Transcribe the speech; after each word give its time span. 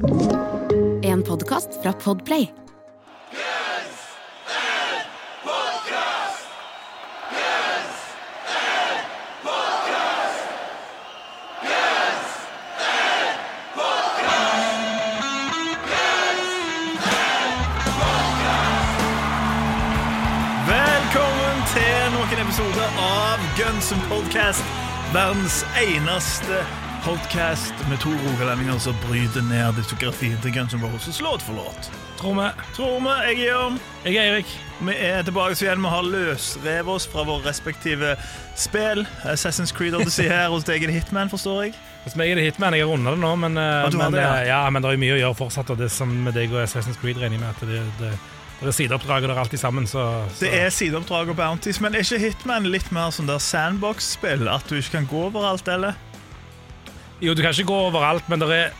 En 0.00 1.22
podkast 1.22 1.68
fra 1.82 1.92
Podplay. 1.92 2.48
Velkommen 20.66 21.64
til 21.72 22.12
noen 22.14 22.38
episoder 22.40 23.00
av 23.04 23.44
Guns 23.58 23.92
Podcast. 24.08 24.64
Verdens 25.12 25.66
eneste 25.76 26.64
podcast 27.04 27.74
med 27.88 27.98
to 27.98 28.10
rogalendinger 28.10 28.78
som 28.78 28.96
bryter 29.06 29.42
ned 29.42 29.76
diskografien 29.78 30.36
til 30.42 30.52
Guns 30.52 30.74
N' 30.74 30.82
Roses 30.84 31.20
låt 31.20 31.42
for 31.42 31.56
låt. 31.56 31.90
Tror 32.20 32.34
vi, 32.34 33.12
jeg 33.24 33.36
er 33.36 33.46
Jørn. 33.46 33.78
Jeg 34.04 34.16
er 34.16 34.22
Eirik. 34.22 34.50
Vi 34.80 34.94
er 34.96 35.22
tilbake 35.22 35.56
igjen. 35.64 35.80
Vi 35.80 35.92
har 35.94 36.02
løsrevet 36.04 36.92
oss 36.92 37.06
fra 37.08 37.24
våre 37.24 37.48
respektive 37.48 38.16
spill. 38.56 39.06
Assassin's 39.24 39.72
Creed 39.76 39.96
Odyssey 39.96 40.28
her 40.28 40.48
hos 40.52 40.66
deg 40.68 40.84
er 40.84 40.92
det 40.92 40.98
Hitman, 40.98 41.32
forstår 41.32 41.62
jeg. 41.62 41.78
Hos 42.04 42.16
meg 42.20 42.32
er 42.32 42.40
det 42.40 42.44
Hitman. 42.50 42.76
Jeg 42.76 42.84
har 42.84 42.92
runda 42.92 43.14
det 43.16 43.22
nå, 43.22 43.32
men, 43.46 43.56
eh, 43.56 43.88
men, 43.96 44.12
det, 44.12 44.20
ja. 44.20 44.34
eh, 44.36 44.50
ja, 44.50 44.60
men 44.70 44.84
det 44.84 44.92
er 44.92 45.00
mye 45.00 45.16
å 45.16 45.22
gjøre 45.22 45.40
fortsatt. 45.40 45.72
Og 45.72 45.80
det 45.80 45.88
som 45.94 46.12
med 46.26 46.36
deg 46.36 46.52
og 46.52 46.60
Assassin's 46.66 47.00
Creed 47.00 47.22
regner 47.22 47.38
jeg 47.38 47.44
med 47.46 47.50
at 47.54 47.64
det, 47.64 47.80
det, 48.02 48.12
det 48.60 48.68
er 48.68 48.76
sideoppdrag, 48.76 49.24
og 49.24 49.32
det 49.32 49.38
er 49.38 49.42
alltid 49.46 49.64
sammen. 49.64 49.88
Så, 49.88 50.04
så. 50.34 50.44
Det 50.44 50.52
er 50.60 50.68
sideoppdrag 50.74 51.32
og 51.32 51.40
bounties, 51.40 51.80
men 51.80 51.96
er 51.96 52.04
ikke 52.04 52.20
Hitman 52.26 52.68
litt 52.68 52.92
mer 52.92 53.08
sånn 53.16 53.30
der 53.30 53.40
sandbox-spill? 53.40 54.48
At 54.52 54.68
du 54.68 54.76
ikke 54.76 54.98
kan 54.98 55.08
gå 55.08 55.26
overalt, 55.30 55.68
eller? 55.72 55.96
Jo, 57.20 57.34
du 57.34 57.42
kan 57.42 57.52
ikke 57.52 57.68
gå 57.68 57.82
overalt, 57.90 58.28
men 58.28 58.40
det 58.42 58.54
er 58.56 58.70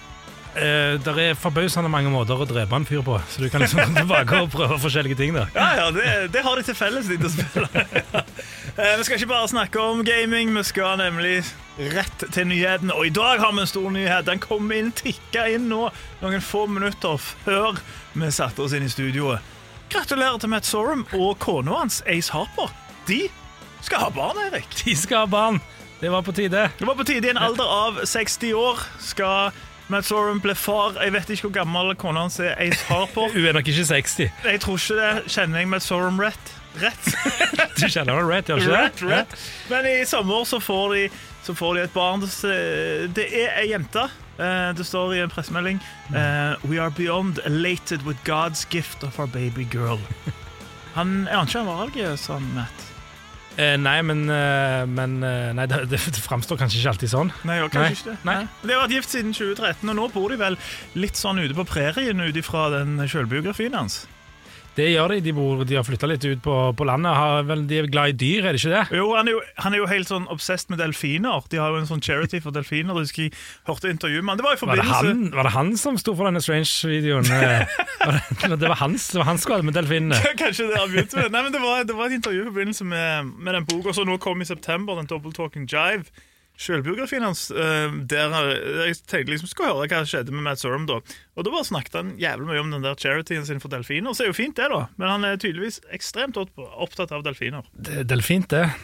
Uh, 0.51 0.99
det 0.99 1.13
er 1.23 1.37
forbausende 1.39 1.87
mange 1.87 2.11
måter 2.11 2.35
å 2.35 2.43
drepe 2.43 2.75
en 2.75 2.83
fyr 2.83 3.05
på, 3.07 3.15
så 3.31 3.39
du 3.39 3.47
kan 3.53 3.63
liksom 3.63 3.79
gå 3.85 4.01
tilbake 4.01 4.41
og 4.43 4.49
prøve 4.51 4.81
forskjellige 4.83 5.15
ting. 5.21 5.37
da 5.37 5.45
Ja, 5.55 5.69
ja, 5.79 5.85
det, 5.95 6.33
det 6.35 6.43
har 6.43 6.59
de 6.59 6.65
til 6.67 6.75
felles, 6.75 7.07
de 7.07 7.19
to 7.23 7.31
spillene. 7.31 7.85
uh, 8.75 8.95
vi 8.99 9.07
skal 9.07 9.15
ikke 9.15 9.29
bare 9.31 9.53
snakke 9.53 9.79
om 9.79 10.03
gaming, 10.03 10.51
vi 10.59 10.65
skal 10.67 10.99
nemlig 10.99 11.37
rett 11.95 12.27
til 12.35 12.51
nyheten. 12.51 12.91
Og 12.91 13.07
i 13.07 13.15
dag 13.15 13.39
har 13.39 13.55
vi 13.55 13.63
en 13.63 13.71
stor 13.71 13.89
nyhet. 13.95 14.27
Den 14.27 14.43
kom 14.43 14.67
inn, 14.75 14.91
tikka 14.91 15.47
inn 15.55 15.71
nå, 15.71 15.85
noen 16.19 16.43
få 16.43 16.67
minutter 16.67 17.15
før 17.47 17.79
vi 18.19 18.35
satte 18.35 18.67
oss 18.67 18.75
inn 18.75 18.89
i 18.89 18.91
studioet. 18.91 19.47
Gratulerer 19.95 20.43
til 20.43 20.51
Matt 20.51 20.67
Sorum 20.67 21.07
og 21.15 21.39
kona 21.39 21.85
hans, 21.85 22.03
Ace 22.11 22.35
Harper. 22.35 22.75
De 23.07 23.29
skal 23.87 24.03
ha 24.03 24.11
barn, 24.19 24.43
Erik. 24.51 24.67
De 24.83 24.99
skal 24.99 25.29
ha 25.29 25.31
barn! 25.31 25.63
Det 26.01 26.09
var 26.11 26.23
på 26.25 26.33
tide. 26.33 26.71
Det 26.79 26.87
var 26.89 26.95
på 26.97 27.05
tide. 27.05 27.27
I 27.27 27.31
en 27.31 27.39
alder 27.39 27.65
av 27.69 28.01
60 28.09 28.55
år 28.57 28.81
skal 29.05 29.53
Matt 29.91 30.07
Sorum 30.07 30.39
ble 30.41 30.55
far. 30.55 30.95
Jeg 31.03 31.13
vet 31.13 31.33
ikke 31.35 31.49
hvor 31.49 31.57
gammel 31.61 31.93
kona 31.99 32.23
hans 32.25 32.39
er, 32.41 32.55
Ace 32.63 32.85
Harper. 32.89 33.29
Hun 33.35 33.47
er 33.51 33.57
nok 33.59 33.69
ikke 33.69 33.85
60. 33.85 34.31
Jeg 34.47 34.63
tror 34.65 34.79
ikke 34.81 34.97
det. 35.01 35.11
Kjenner 35.35 35.61
jeg 35.65 35.69
Matt 35.73 35.85
Sorum 35.85 36.21
rett? 36.23 36.55
Rett? 36.81 37.11
Du 37.81 37.87
kjenner 37.89 38.15
ham 38.21 38.29
rett, 38.31 38.49
gjør 38.49 38.61
du 38.61 38.65
ikke 38.65 38.73
det? 38.73 38.81
rett. 38.87 39.03
rett. 39.11 39.37
Men 39.73 39.87
i 39.91 39.95
sommer 40.09 40.45
så 40.49 40.61
får 40.63 40.95
de, 40.95 41.05
så 41.45 41.55
får 41.59 41.75
de 41.77 41.85
et 41.89 41.95
barn. 41.97 42.23
Det 42.23 43.15
det 43.17 43.27
er 43.43 43.57
ei 43.63 43.71
jente. 43.73 44.07
Eh, 44.41 44.71
Det 44.77 44.87
står 44.87 45.15
i 45.17 45.21
en 45.25 45.33
pressemelding 45.33 45.81
eh, 46.15 46.55
We 46.65 46.79
are 46.81 46.91
beyond 46.91 47.41
elated 47.45 48.07
with 48.07 48.19
God's 48.25 48.65
gift 48.71 49.05
of 49.05 49.19
our 49.19 49.27
baby 49.27 49.67
girl. 49.73 49.99
Han 50.97 51.27
er 51.29 51.37
aner 51.39 51.47
ikke 51.51 51.61
en 51.61 51.67
valg, 51.71 52.01
han 52.27 52.49
Matt? 52.55 52.90
Eh, 53.57 53.77
nei, 53.77 53.99
men, 54.07 54.23
eh, 54.31 54.85
men 54.87 55.19
eh, 55.27 55.51
Nei, 55.57 55.67
det, 55.71 55.83
det, 55.91 55.99
framstår 56.23 56.61
kanskje 56.61 56.81
ikke 56.81 56.95
alltid 56.95 57.13
sånn. 57.13 57.33
Nei, 57.49 57.59
og 57.65 57.73
kanskje 57.75 57.97
ikke 57.97 58.13
det. 58.13 58.17
Nei. 58.29 58.39
Men 58.47 58.71
De 58.71 58.77
har 58.77 58.85
vært 58.85 58.97
gift 58.99 59.17
siden 59.17 59.35
2013, 59.37 59.91
og 59.91 59.99
nå 59.99 60.09
bor 60.15 60.33
de 60.33 60.41
vel 60.41 60.59
litt 60.99 61.19
sånn 61.19 61.43
ute 61.43 61.57
på 61.59 61.67
prærien 61.69 62.23
ut 62.23 62.39
ifra 62.39 62.69
den 62.79 62.97
sjølbiografien 63.11 63.77
hans. 63.77 64.05
Det 64.77 64.87
gjør 64.93 65.15
de. 65.15 65.19
De, 65.25 65.33
bor, 65.35 65.63
de 65.67 65.77
har 65.77 65.85
flytta 65.87 66.09
litt 66.09 66.25
ut 66.25 66.41
på, 66.45 66.55
på 66.79 66.87
landet. 66.87 67.13
Har, 67.17 67.43
vel, 67.49 67.65
de 67.69 67.81
er 67.81 67.89
glad 67.91 68.13
i 68.13 68.17
dyr, 68.21 68.47
er 68.47 68.57
det 68.57 68.63
ikke 68.63 68.73
det? 68.73 68.99
Jo, 69.01 69.09
han 69.19 69.29
er 69.29 69.35
jo, 69.35 69.41
han 69.65 69.77
er 69.77 69.83
jo 69.83 69.89
helt 69.91 70.11
sånn 70.11 70.29
obsessed 70.33 70.71
med 70.73 70.81
delfiner. 70.83 71.43
De 71.53 71.61
har 71.61 71.75
jo 71.75 71.81
en 71.83 71.89
sånn 71.91 72.03
charity 72.05 72.41
for 72.45 72.55
delfiner. 72.55 72.97
Husker 72.97 73.27
jeg 73.27 73.35
hørte 73.69 73.91
intervjuet 73.93 74.25
med 74.25 74.35
han. 74.37 74.41
Det 74.41 74.47
var 74.47 74.55
i 74.55 74.61
Var 74.61 74.81
det, 74.81 74.87
forbindelse 74.87 75.11
han, 75.11 75.27
var 75.37 75.49
det 75.49 75.55
han 75.57 75.73
som 75.81 75.99
sto 76.01 76.15
for 76.15 76.31
denne 76.31 76.45
Strange-videoen? 76.45 77.31
Det, 78.41 78.57
det 78.57 78.69
var 78.71 78.79
hans, 78.81 79.11
det 79.13 79.21
var 79.21 79.27
hans 79.29 79.43
skade 79.45 79.65
med 79.67 79.75
delfinene. 79.77 80.17
Kanskje 80.41 80.71
det 80.71 80.79
har 80.79 80.89
begynt 80.89 81.13
med 81.19 81.35
Nei, 81.35 81.43
men 81.45 81.53
det 81.53 81.61
var, 81.63 81.83
det 81.87 81.97
var 81.99 82.09
et 82.09 82.17
intervju 82.17 82.41
i 82.41 82.49
forbindelse 82.49 82.87
med, 82.89 83.31
med 83.37 83.57
den 83.59 83.67
boka 83.69 83.93
som 83.97 84.09
nå 84.09 84.17
kom 84.23 84.41
i 84.41 84.49
september, 84.49 84.97
den 84.99 85.09
Double 85.11 85.33
Talking 85.37 85.67
Jive. 85.71 86.09
Selvbiografien 86.61 87.25
hans. 87.25 87.47
eh, 87.51 87.95
der 88.11 88.35
Jeg 88.87 88.99
tenkte 89.09 89.33
liksom 89.33 89.49
skulle 89.49 89.71
høre 89.73 89.89
hva 89.89 90.03
skjedde 90.05 90.35
med 90.35 90.45
Matt 90.45 90.61
Sorum 90.61 90.85
da. 90.91 90.99
Og 91.37 91.47
da 91.47 91.53
bare 91.55 91.65
snakket 91.65 91.97
han 91.97 92.11
jævlig 92.21 92.51
mye 92.51 92.61
om 92.61 92.71
den 92.75 92.85
der 92.85 92.99
charityen 93.01 93.47
sin 93.49 93.63
for 93.63 93.73
delfiner. 93.73 94.13
Så 94.13 94.27
er 94.27 94.33
jo 94.33 94.37
fint, 94.37 94.57
det, 94.61 94.69
da. 94.69 94.83
Men 95.01 95.09
han 95.15 95.25
er 95.25 95.41
tydeligvis 95.41 95.81
ekstremt 95.97 96.37
opptatt 96.37 97.15
av 97.17 97.25
delfiner. 97.25 97.65
Det, 97.73 98.05
delfint, 98.13 98.51
det. 98.53 98.67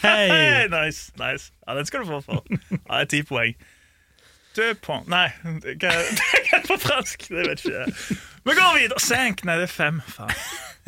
Hey, 0.00 0.30
Hei! 0.32 0.68
nice, 0.72 1.12
nice. 1.20 1.52
Ja, 1.68 1.74
den 1.76 1.86
skal 1.86 2.02
du 2.02 2.08
få 2.08 2.22
for. 2.24 2.40
Ja, 2.48 3.02
det 3.02 3.04
er 3.04 3.10
ti 3.12 3.20
poeng. 3.28 3.52
Deux 4.56 4.74
på 4.82 4.96
Nei, 5.10 5.28
hva 5.44 5.92
er 5.94 6.08
ikke 6.40 6.64
på 6.66 6.80
fransk? 6.82 7.28
Det 7.30 7.46
vet 7.46 7.62
ikke 7.62 7.76
jeg. 7.76 8.18
Vi 8.48 8.56
går 8.56 8.76
videre. 8.80 9.00
Senk. 9.04 9.44
Nei, 9.46 9.58
det 9.60 9.68
er 9.68 9.72
fem. 9.72 10.00
Faen. 10.10 10.32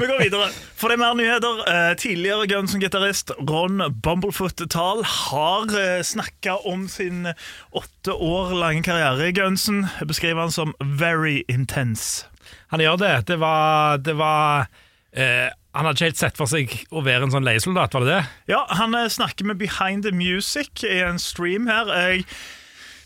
Vi 0.01 0.09
går 0.09 0.23
videre. 0.25 0.49
For 0.81 0.89
det 0.89 0.97
er 0.97 1.03
mer 1.03 1.15
nyheter. 1.15 1.61
Eh, 1.69 1.93
tidligere 2.01 2.49
Guns 2.51 2.75
N'-gitarist 2.75 3.31
Ron 3.39 3.85
Bumblefoot 4.03 4.65
Tal 4.73 5.05
har 5.05 5.69
uh, 5.69 6.03
snakka 6.03 6.57
om 6.67 6.89
sin 6.89 7.29
åtte 7.71 8.17
år 8.17 8.55
lange 8.57 8.83
karriere 8.83 9.29
i 9.29 9.37
Gunsen. 9.37 9.85
Jeg 10.01 10.09
Beskriver 10.09 10.41
han 10.41 10.55
som 10.55 10.73
very 10.81 11.43
intense. 11.49 12.27
Han 12.73 12.81
gjør 12.81 12.97
det. 12.97 13.13
Det 13.29 13.37
var, 13.41 14.01
det 14.01 14.17
var 14.19 14.67
eh, 15.13 15.53
Han 15.75 15.87
hadde 15.87 15.97
ikke 15.97 16.09
helt 16.11 16.21
sett 16.21 16.41
for 16.41 16.49
seg 16.51 16.73
å 16.91 17.05
være 17.05 17.29
en 17.29 17.35
sånn 17.37 17.47
leiesoldat, 17.47 17.95
var 17.95 18.05
det 18.05 18.17
det? 18.17 18.25
Ja, 18.53 18.65
han 18.81 18.97
eh, 18.97 19.09
snakker 19.13 19.49
med 19.49 19.61
Behind 19.61 20.09
the 20.09 20.13
Music 20.13 20.83
i 20.89 20.99
en 21.05 21.21
stream 21.21 21.69
her. 21.71 21.93
Jeg 21.93 22.27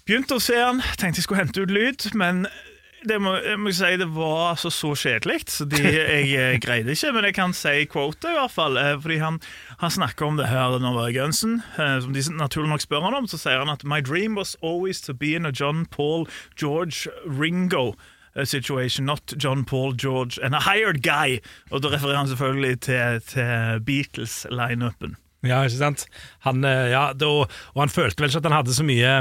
begynte 0.06 0.36
å 0.38 0.42
se 0.42 0.56
han, 0.60 0.80
tenkte 0.98 1.20
jeg 1.20 1.26
skulle 1.26 1.42
hente 1.44 1.62
ut 1.66 1.72
lyd, 1.74 2.06
men 2.18 2.46
det 3.06 3.20
må, 3.22 3.36
jeg 3.38 3.58
må 3.62 3.70
si 3.76 3.92
det 4.00 4.08
var 4.16 4.52
altså 4.56 4.70
så 4.74 4.88
kjedelig, 4.98 5.36
så 5.52 5.66
jeg 5.70 6.58
greide 6.64 6.90
ikke. 6.96 7.12
Men 7.14 7.28
jeg 7.28 7.36
kan 7.36 7.52
si 7.54 7.84
quota, 7.90 8.32
i 8.32 8.38
hvert 8.38 8.54
fall. 8.54 8.78
eh, 8.80 8.96
Fordi 9.02 9.18
han, 9.22 9.36
han 9.78 9.92
snakker 9.94 10.26
om 10.26 10.40
det 10.40 10.48
her 10.50 10.78
når 10.82 10.98
i 11.04 11.14
Gunsen. 11.14 11.60
eh, 11.78 12.00
Som 12.02 12.16
de 12.16 12.24
naturlig 12.34 12.72
nok 12.72 12.82
spør 12.82 13.04
han 13.06 13.14
om, 13.14 13.28
så 13.30 13.38
sier 13.38 13.62
han 13.62 13.70
at 13.70 13.84
My 13.86 14.00
dream 14.02 14.34
was 14.34 14.56
always 14.62 15.00
to 15.06 15.14
be 15.14 15.36
in 15.36 15.46
a 15.46 15.52
John 15.54 15.84
Paul 15.86 16.26
George 16.56 17.06
Ringo 17.26 17.92
situation, 18.44 19.06
not 19.06 19.32
John 19.38 19.64
Paul 19.64 19.94
George 19.94 20.38
and 20.42 20.54
a 20.54 20.60
hired 20.60 21.02
guy. 21.02 21.38
Og 21.70 21.80
da 21.82 21.88
refererer 21.94 22.18
han 22.18 22.28
selvfølgelig 22.28 22.80
til, 22.84 23.20
til 23.32 23.80
Beatles-lineupen. 23.86 25.14
Ja, 25.46 25.62
ikke 25.62 25.78
sant? 25.78 26.06
Han, 26.44 26.64
eh, 26.64 26.90
ja, 26.90 27.12
da, 27.14 27.30
og 27.46 27.80
han 27.80 27.92
følte 27.92 28.20
vel 28.24 28.28
ikke 28.32 28.42
at 28.42 28.50
han 28.50 28.58
hadde 28.58 28.74
så 28.76 28.84
mye 28.84 29.14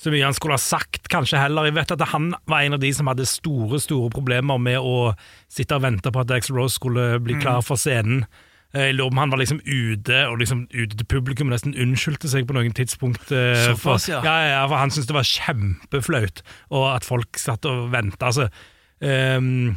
så 0.00 0.08
mye 0.12 0.24
han 0.24 0.32
skulle 0.36 0.56
ha 0.56 0.62
sagt, 0.62 1.08
kanskje 1.12 1.36
heller. 1.42 1.66
Jeg 1.68 1.74
vet 1.76 1.90
at 1.92 2.00
Han 2.14 2.30
var 2.48 2.62
en 2.64 2.72
av 2.78 2.80
de 2.80 2.88
som 2.96 3.06
hadde 3.10 3.26
store 3.28 3.76
store 3.84 4.08
problemer 4.14 4.56
med 4.58 4.78
å 4.80 5.10
sitte 5.52 5.76
og 5.76 5.82
vente 5.84 6.08
på 6.14 6.22
at 6.22 6.30
Axel 6.32 6.56
Rose 6.56 6.78
skulle 6.80 7.18
bli 7.20 7.36
klar 7.42 7.60
for 7.66 7.76
scenen. 7.76 8.24
Eh, 8.72 8.86
Jeg 8.88 8.94
lurer 8.96 9.10
om 9.12 9.18
han 9.18 9.30
var 9.34 9.38
liksom 9.42 9.60
ute 9.66 10.22
og 10.30 10.38
liksom 10.40 10.62
ute 10.72 10.96
til 10.96 11.06
publikum 11.10 11.50
og 11.50 11.56
nesten 11.58 11.74
unnskyldte 11.76 12.30
seg 12.32 12.46
på 12.48 12.54
noen 12.56 12.72
tidspunkt. 12.72 13.28
eh, 13.34 13.74
for, 13.76 13.98
ja. 14.08 14.22
ja, 14.24 14.36
ja, 14.54 14.66
for 14.70 14.78
han 14.80 14.90
syntes 14.94 15.10
det 15.10 15.18
var 15.18 15.28
kjempeflaut, 15.28 16.42
og 16.70 16.86
at 16.94 17.04
folk 17.04 17.36
satt 17.36 17.66
og 17.68 17.90
venta. 17.92 18.30
Altså, 18.30 18.48
ehm, 19.02 19.76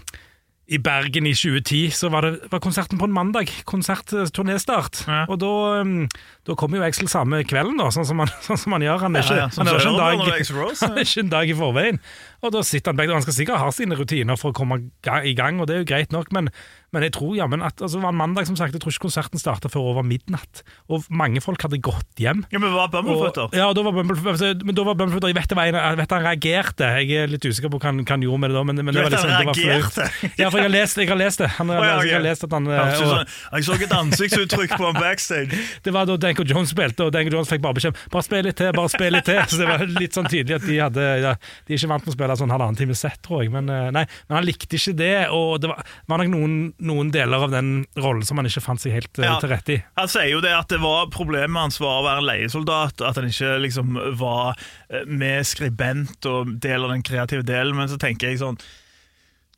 I 0.64 0.78
Bergen 0.80 1.26
i 1.28 1.34
2010 1.36 1.92
så 1.92 2.08
var 2.10 2.24
det 2.24 2.48
var 2.52 2.62
konserten 2.64 3.00
på 3.00 3.08
en 3.10 3.14
mandag. 3.16 3.50
Konsert, 3.68 4.14
turnestart. 4.32 5.02
Ja. 5.08 5.26
Og 5.28 5.42
da, 5.42 5.52
um, 5.84 6.06
da 6.48 6.56
kommer 6.56 6.80
jo 6.80 6.86
Axel 6.88 7.10
samme 7.12 7.42
kvelden, 7.44 7.76
da, 7.82 7.90
sånn 7.92 8.08
som 8.08 8.24
han, 8.24 8.32
sånn 8.48 8.62
som 8.62 8.78
han 8.78 8.86
gjør. 8.86 9.04
Han 9.04 9.20
er 9.20 9.26
ikke, 9.28 9.40
Ja, 9.42 9.50
ja, 9.50 9.50
han 9.58 9.68
er 9.68 9.82
ikke 9.82 9.92
en 9.92 10.00
dag, 10.00 10.22
under 10.22 10.38
Axl 10.38 10.62
Rose, 10.62 10.80
han 10.88 10.96
er 10.96 11.10
ikke 11.10 11.26
en 11.26 11.34
dag 11.36 11.52
i 11.52 11.58
forveien. 11.60 12.00
Og 12.44 12.52
da 12.52 12.62
sitter 12.68 12.92
han 12.92 13.00
begge, 13.00 13.16
han 13.16 13.24
skal 13.24 13.36
sikkert 13.38 13.62
ha 13.64 13.70
sine 13.72 13.96
rutiner 13.96 14.40
for 14.40 14.52
å 14.52 14.58
komme 14.58 14.82
i 15.24 15.34
gang, 15.38 15.62
og 15.62 15.70
det 15.70 15.78
er 15.78 15.84
jo 15.84 15.90
greit 15.94 16.12
nok, 16.12 16.32
men, 16.36 16.50
men 16.92 17.06
jeg 17.08 17.14
tror 17.16 17.38
jammen 17.38 17.64
at 17.64 17.80
altså, 17.80 17.98
det 17.98 18.04
var 18.04 18.14
en 18.14 18.20
mandag, 18.20 18.48
som 18.50 18.58
sagt, 18.60 18.76
jeg 18.76 18.84
tror 18.84 18.92
ikke 18.92 19.06
konserten 19.08 19.40
starta 19.42 19.72
før 19.72 19.94
over 19.94 20.06
midnatt. 20.08 20.64
Og 20.92 21.08
mange 21.14 21.40
folk 21.44 21.64
hadde 21.64 21.80
gått 21.84 22.20
hjem. 22.20 22.44
Ja, 22.52 22.60
men 22.60 22.76
var 22.76 22.92
Bumblefoot, 22.92 23.56
ja, 23.56 23.70
da 23.72 23.86
var 23.86 23.96
Bumblefoot, 23.96 24.34
altså, 24.36 24.52
men 24.60 24.76
da 24.76 24.86
var 24.88 24.98
Bumblefoot 25.00 25.30
Jeg 25.30 25.38
vet, 25.38 25.56
en, 25.56 25.78
jeg 25.80 26.00
vet 26.02 26.16
han 26.18 26.28
reagerte. 26.28 26.90
Jeg 27.00 27.24
er 27.24 27.32
litt 27.32 27.48
usikker 27.48 27.72
på 27.72 27.80
hva 27.80 27.92
han, 27.94 28.04
hva 28.04 28.18
han 28.18 28.26
gjorde 28.28 28.44
med 28.44 28.52
det 28.54 28.60
da. 28.60 28.66
Men, 28.68 28.82
men 28.84 28.92
Du 28.92 29.00
det 29.00 29.06
var 29.06 29.10
vet 29.10 29.18
liksom, 29.18 29.32
han 29.32 29.40
det 29.40 29.48
var 29.48 29.60
reagerte? 29.62 30.34
Ja, 30.44 30.50
for 30.50 30.60
jeg 30.60 30.68
har 30.68 30.76
lest, 30.76 31.00
jeg 31.00 31.12
har 31.14 31.20
lest 31.24 31.44
det. 31.44 31.50
Han, 31.58 31.72
oh, 31.72 31.80
ja, 31.80 31.96
okay. 31.96 32.12
Jeg 32.12 32.18
har 32.20 32.26
lest 32.28 32.48
at 32.48 32.58
han 32.58 32.70
og, 32.70 32.94
sånn, 33.00 33.34
Jeg 33.56 33.68
så 33.70 33.80
et 33.80 33.96
ansiktsuttrykk 33.98 34.76
på 34.76 34.90
han 34.90 35.00
backstage. 35.00 35.64
Det 35.86 35.96
var 35.96 36.08
da 36.10 36.20
Danko 36.20 36.46
Jones 36.48 36.76
spilte, 36.76 37.08
og 37.08 37.16
Danko 37.16 37.34
Jones 37.34 37.50
fikk 37.52 37.64
bare 37.64 37.78
beskjed 37.80 37.98
Bare 38.12 38.26
spill 38.26 38.46
litt 38.48 38.60
til, 38.60 38.70
bare 38.76 38.92
spill 38.92 39.16
litt 39.16 39.28
til. 39.28 39.42
Så 39.50 39.60
det 39.60 39.68
var 39.70 39.84
litt 39.88 40.16
sånn 40.16 40.30
tydelig 40.30 40.60
at 40.60 40.68
de 40.68 40.78
hadde 40.80 41.08
ja, 41.24 41.34
De 41.68 41.76
er 41.76 41.80
ikke 41.80 41.92
vant 41.92 42.06
med 42.06 42.14
å 42.14 42.18
spille 42.18 42.33
spille 42.36 42.44
sånn 42.44 42.54
halvannen 42.54 42.78
time 42.80 42.96
sett, 42.98 43.20
tror 43.26 43.44
jeg. 43.44 43.52
Men, 43.54 43.70
eh, 43.70 43.90
nei, 43.94 44.04
men 44.28 44.36
han 44.38 44.46
likte 44.48 44.76
ikke 44.78 44.96
det, 44.98 45.30
og 45.34 45.62
det 45.62 45.70
var, 45.72 45.84
var 46.08 46.18
nok 46.24 46.32
noen, 46.34 46.74
noen 46.80 47.12
deler 47.14 47.46
av 47.46 47.52
den 47.54 47.86
rollen 47.98 48.24
som 48.26 48.38
han 48.38 48.46
ikke 48.50 48.62
fant 48.66 48.82
seg 48.84 48.94
helt 48.98 49.20
eh, 49.20 49.26
Ja. 49.28 49.40
til 49.40 49.50
rette 49.54 49.74
i. 49.78 49.80
Han 49.98 50.08
sier 50.12 50.30
jo 50.32 50.42
det 50.44 50.54
at 50.58 50.70
det 50.74 50.82
var 50.84 51.08
problemet 51.14 51.56
hans 51.62 51.80
var 51.80 52.02
å 52.02 52.06
være 52.08 52.26
leiesoldat, 52.28 53.02
at 53.02 53.16
han 53.20 53.30
ikke 53.30 53.60
liksom 53.64 53.98
var 54.20 54.56
eh, 54.90 55.06
med 55.06 55.46
skribent 55.46 56.26
og 56.30 56.56
del 56.64 56.84
av 56.84 56.90
den 56.96 57.04
kreative 57.06 57.44
delen, 57.46 57.76
men 57.78 57.88
så 57.92 58.00
tenker 58.02 58.30
jeg 58.32 58.40
sånn 58.42 58.58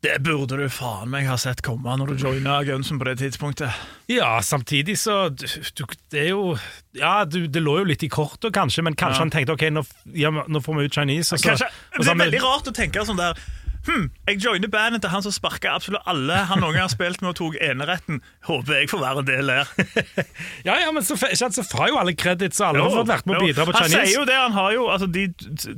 det 0.05 0.19
burde 0.21 0.59
du 0.59 0.65
faen 0.69 1.09
meg 1.09 1.25
ha 1.25 1.35
sett 1.41 1.63
komme 1.65 1.95
når 1.97 2.13
du 2.13 2.25
joina 2.27 2.59
Gunsen 2.67 2.99
på 3.01 3.07
det 3.09 3.17
tidspunktet. 3.23 3.73
Ja, 4.11 4.37
samtidig 4.45 4.99
så 5.01 5.29
du, 5.33 5.47
du, 5.47 5.83
Det 6.13 6.27
er 6.27 6.31
jo 6.35 6.55
Ja, 6.93 7.23
du, 7.25 7.47
det 7.49 7.63
lå 7.63 7.79
jo 7.81 7.89
litt 7.89 8.05
i 8.05 8.09
kortet, 8.11 8.53
kanskje, 8.53 8.85
men 8.85 8.93
kanskje 8.93 9.17
Ja. 9.17 9.25
han 9.25 9.33
tenkte 9.33 9.55
ok, 9.57 9.67
nå, 9.73 9.85
ja, 10.13 10.29
nå 10.31 10.61
får 10.61 10.77
vi 10.77 10.85
ut 10.85 10.97
Chinese. 10.99 11.33
Og 11.33 11.41
så, 11.41 11.55
Kanskje, 11.55 11.71
og 11.97 12.05
det 12.05 12.13
er 12.13 12.21
veldig 12.21 12.43
rart 12.45 12.69
å 12.69 12.75
tenke 12.75 13.05
sånn 13.07 13.21
der 13.21 13.39
Hm, 13.85 14.07
jeg 14.25 14.39
joiner 14.41 14.69
bandet 14.73 15.03
til 15.03 15.11
han 15.13 15.21
som 15.21 15.33
sparka 15.33 15.75
absolutt 15.77 16.07
alle 16.09 16.39
han 16.49 16.57
noen 16.57 16.73
gang 16.73 16.87
har 16.87 16.93
spilt 16.93 17.21
med 17.21 17.35
og 17.35 17.35
tok 17.37 17.57
eneretten. 17.61 18.17
Håper 18.47 18.79
jeg 18.79 18.89
får 18.89 19.03
være 19.03 19.21
en 19.21 19.27
del 19.27 19.51
der. 19.51 19.73
Ja, 20.67 20.79
ja, 20.81 20.89
men 20.89 21.05
så, 21.05 21.13
så 21.17 21.65
får 21.65 21.91
jo 21.91 21.99
alle 22.01 22.15
credits, 22.17 22.57
og 22.63 22.71
alle 22.71 22.87
har 22.87 22.95
fått 22.97 23.11
vært 23.11 23.29
med 23.29 23.37
å 23.37 23.43
bidra 23.45 23.67
på 23.67 23.75
Chinese. 23.75 23.99
Han 23.99 24.07
sier 24.09 24.17
jo 24.17 24.23
det, 24.25 24.39
han 24.39 24.57
har 24.57 24.71
jo 24.73 24.87
altså 24.89 25.09
De 25.13 25.27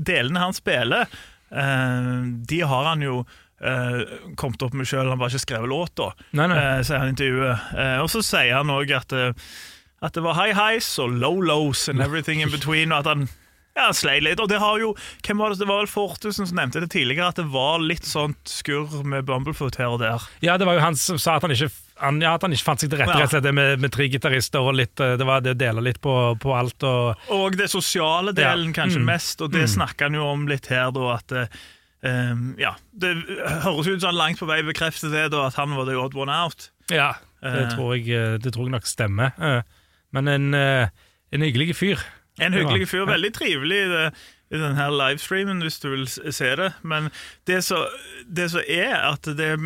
delene 0.07 0.39
han 0.45 0.56
spiller, 0.56 1.12
uh, 1.51 2.23
de 2.47 2.62
har 2.71 2.89
han 2.94 3.03
jo 3.03 3.18
eh, 3.62 4.01
kommet 4.36 4.62
opp 4.62 4.74
med 4.77 4.88
sjøl, 4.88 5.09
han 5.09 5.18
bare 5.19 5.33
ikke 5.33 5.45
skrevet 5.48 5.69
låta, 5.71 6.12
uh, 6.36 6.81
sier 6.83 7.00
han 7.00 7.07
i 7.09 7.15
intervjuet. 7.15 7.65
Uh, 7.74 7.98
og 8.04 8.09
så 8.13 8.21
sier 8.25 8.56
han 8.59 8.69
òg 8.74 8.92
at, 8.95 9.12
eh, 9.13 9.33
at 10.01 10.13
det 10.13 10.24
var 10.24 10.38
high 10.38 10.54
highs 10.57 10.92
og 11.00 11.09
low 11.18 11.39
lows 11.42 11.88
and 11.89 12.01
everything 12.01 12.42
in 12.42 12.51
between, 12.51 12.92
og 12.92 13.00
at 13.06 13.06
han 13.15 13.27
ja, 13.77 13.92
sleit 13.94 14.24
litt. 14.25 14.39
Og 14.42 14.50
det 14.50 14.57
har 14.57 14.80
jo 14.81 14.95
Hvem 15.25 15.38
var 15.38 15.54
det? 15.54 15.59
Det 15.62 15.68
var 15.69 15.83
vel 15.83 15.89
Fortusen 15.92 16.48
som 16.50 16.57
nevnte 16.57 16.81
det 16.81 16.89
tidligere, 16.89 17.27
at 17.30 17.36
det 17.38 17.45
var 17.54 17.77
litt 17.83 18.06
sånt 18.09 18.50
skurr 18.50 19.04
med 19.06 19.25
Bumblefoot 19.27 19.77
her 19.77 19.94
og 19.94 20.00
der. 20.01 20.24
Ja, 20.42 20.57
det 20.57 20.65
var 20.65 20.80
jo 20.80 20.81
han 20.81 20.95
som 20.98 21.19
sa 21.21 21.36
at 21.38 21.45
han 21.45 21.54
ikke, 21.54 21.69
han, 22.01 22.18
ja, 22.21 22.36
at 22.38 22.42
han 22.45 22.54
ikke 22.54 22.65
fant 22.71 22.81
seg 22.81 22.89
til 22.89 23.01
rette, 23.04 23.19
Ja. 23.38 23.39
det 23.42 23.54
med, 23.54 23.80
med 23.80 23.94
tre 23.94 24.07
gitarister 24.09 24.65
og 24.65 24.74
litt 24.77 25.00
eh, 25.00 25.15
Det 25.18 25.25
var 25.25 25.42
det 25.45 25.54
å 25.54 25.57
dele 25.62 25.81
litt 25.86 26.01
på, 26.01 26.13
på 26.42 26.54
alt 26.57 26.83
og 26.89 27.30
Og 27.33 27.57
det 27.57 27.69
sosiale 27.69 28.33
delen 28.38 28.74
Ja. 28.74 28.81
kanskje 28.81 29.01
Mm. 29.01 29.06
mest, 29.06 29.42
og 29.42 29.51
det 29.54 29.69
snakker 29.69 30.06
han 30.09 30.13
jo 30.18 30.25
om 30.25 30.48
litt 30.48 30.68
her, 30.74 30.89
da, 30.92 31.13
at 31.15 31.31
eh, 31.31 31.48
um, 32.03 32.55
Ja, 32.59 32.75
det 32.94 33.15
høres 33.63 33.88
ut 33.88 34.01
som 34.01 34.09
han 34.11 34.19
langt 34.19 34.39
på 34.39 34.47
vei 34.49 34.61
bekrefter 34.67 35.09
det, 35.13 35.31
da, 35.31 35.47
at 35.47 35.55
han 35.55 35.73
var 35.75 35.85
the 35.89 35.95
odd 35.97 36.15
one 36.15 36.31
out. 36.31 36.69
Ja, 36.91 37.13
det, 37.41 37.51
Eh. 37.67 37.69
tror, 37.75 37.94
jeg, 37.95 38.09
eh, 38.09 38.38
det 38.41 38.53
tror 38.53 38.65
jeg 38.65 38.71
nok 38.77 38.85
stemmer. 38.89 39.31
Eh, 39.39 39.61
Men 40.13 40.27
en, 40.27 40.53
en 40.55 41.41
hyggelig 41.44 41.75
fyr. 41.75 41.99
En 42.39 42.53
hyggelig 42.53 42.88
fyr, 42.88 43.05
veldig 43.05 43.33
trivelig 43.35 43.77
i, 43.83 43.89
det, 43.91 44.05
i 44.55 44.57
denne 44.61 44.85
livestreamen, 44.94 45.59
hvis 45.61 45.79
du 45.83 45.89
vil 45.91 46.05
se 46.07 46.55
det. 46.55 46.69
Men 46.83 47.09
det 47.45 47.59
som 47.65 47.83
er, 48.67 48.95
at 49.11 49.27
det 49.38 49.49
er 49.51 49.57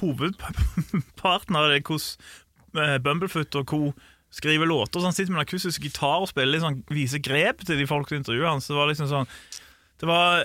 hovedparten 0.00 1.56
av 1.58 1.68
det 1.72 1.82
hvordan 1.88 3.02
Bumblefoot 3.02 3.54
og 3.58 3.66
co. 3.66 3.80
skriver 4.30 4.66
låter. 4.68 5.00
Så 5.00 5.08
han 5.08 5.12
sitter 5.16 5.32
med 5.32 5.40
en 5.40 5.46
akustisk 5.48 5.80
gitar 5.82 6.20
og 6.20 6.28
spiller 6.28 6.52
litt 6.52 6.62
sånn, 6.62 6.82
viser 6.92 7.18
grep 7.24 7.62
til 7.64 7.78
de 7.80 7.86
folk 7.88 8.08
som 8.10 8.18
intervjuer 8.20 8.48
han. 8.50 8.60
Så 8.60 8.74
det 8.74 8.78
var 8.78 8.90
liksom 8.92 9.08
sånn 9.08 9.30
Det 9.98 10.06
var 10.06 10.44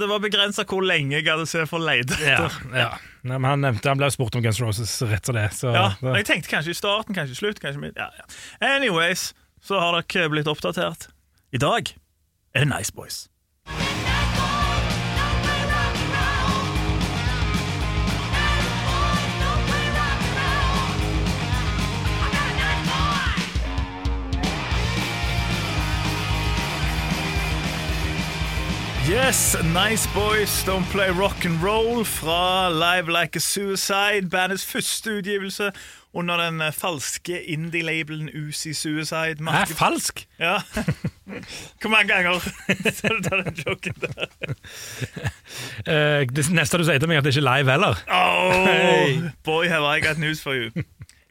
det 0.00 0.06
var 0.10 0.18
begrensa 0.22 0.64
hvor 0.68 0.82
lenge 0.84 1.16
jeg 1.20 1.26
hadde 1.30 1.46
sett 1.48 1.68
for 1.70 1.80
å 1.80 1.86
lete 1.86 2.16
etter. 2.18 2.56
ja. 2.74 2.90
Nei, 3.22 3.36
men 3.38 3.46
han, 3.46 3.60
nevnte, 3.62 3.86
han 3.88 4.00
ble 4.00 4.08
spurt 4.10 4.34
om 4.34 4.42
Guns 4.42 4.58
Roses 4.60 4.96
rett 5.06 5.24
som 5.28 5.36
det. 5.38 5.44
Så, 5.54 5.70
Ja, 5.72 5.92
det- 6.00 6.16
jeg 6.20 6.26
tenkte 6.26 6.50
kanskje 6.50 6.74
i 6.74 6.78
starten, 6.78 7.14
kanskje 7.14 7.36
i 7.36 7.38
slutt. 7.38 7.60
Kanskje 7.62 7.80
midt. 7.84 7.96
Ja, 7.96 8.08
ja. 8.18 8.26
Anyways, 8.74 9.28
så 9.62 9.78
har 9.78 10.00
dere 10.02 10.28
blitt 10.32 10.50
oppdatert. 10.50 11.06
I 11.54 11.58
dag 11.62 11.92
er 12.54 12.64
det 12.64 12.68
Nice 12.72 12.90
Boys. 12.92 13.28
Yes, 29.08 29.56
Nice 29.64 30.06
Boys 30.14 30.62
Don't 30.64 30.84
Play 30.92 31.10
Rock 31.10 31.44
and 31.44 31.60
Roll 31.62 32.04
fra 32.04 32.70
Live 32.70 33.08
Like 33.08 33.36
a 33.36 33.40
Suicide, 33.40 34.28
bandets 34.30 34.66
første 34.66 35.16
utgivelse 35.18 35.72
under 36.14 36.36
den 36.36 36.60
eh, 36.60 36.72
falske 36.72 37.42
indie-labelen 37.44 38.30
Uzi 38.48 38.72
Suicide. 38.72 39.36
Hæ, 39.38 39.42
Marked- 39.44 39.74
falsk? 39.74 40.26
Ja. 40.38 40.56
Hvor 41.80 41.88
mange 41.88 42.12
ganger 42.14 42.38
skal 42.96 43.10
du 43.10 43.22
ta 43.22 43.36
den 43.36 43.56
joken 43.66 43.94
der? 44.00 44.26
Uh, 45.88 46.26
det 46.36 46.50
neste 46.52 46.78
du 46.78 46.84
sier 46.84 46.98
til 46.98 47.08
meg, 47.08 47.14
er 47.16 47.18
at 47.18 47.24
det 47.24 47.36
ikke 47.36 47.46
er 47.48 47.56
live 47.58 47.70
heller. 47.70 47.94
Oh, 48.08 48.66
Hey. 48.66 49.18
boy, 49.44 49.64
have 49.68 49.84
I 49.96 50.00
got 50.06 50.18
news 50.18 50.42
for 50.42 50.52
you. 50.54 50.70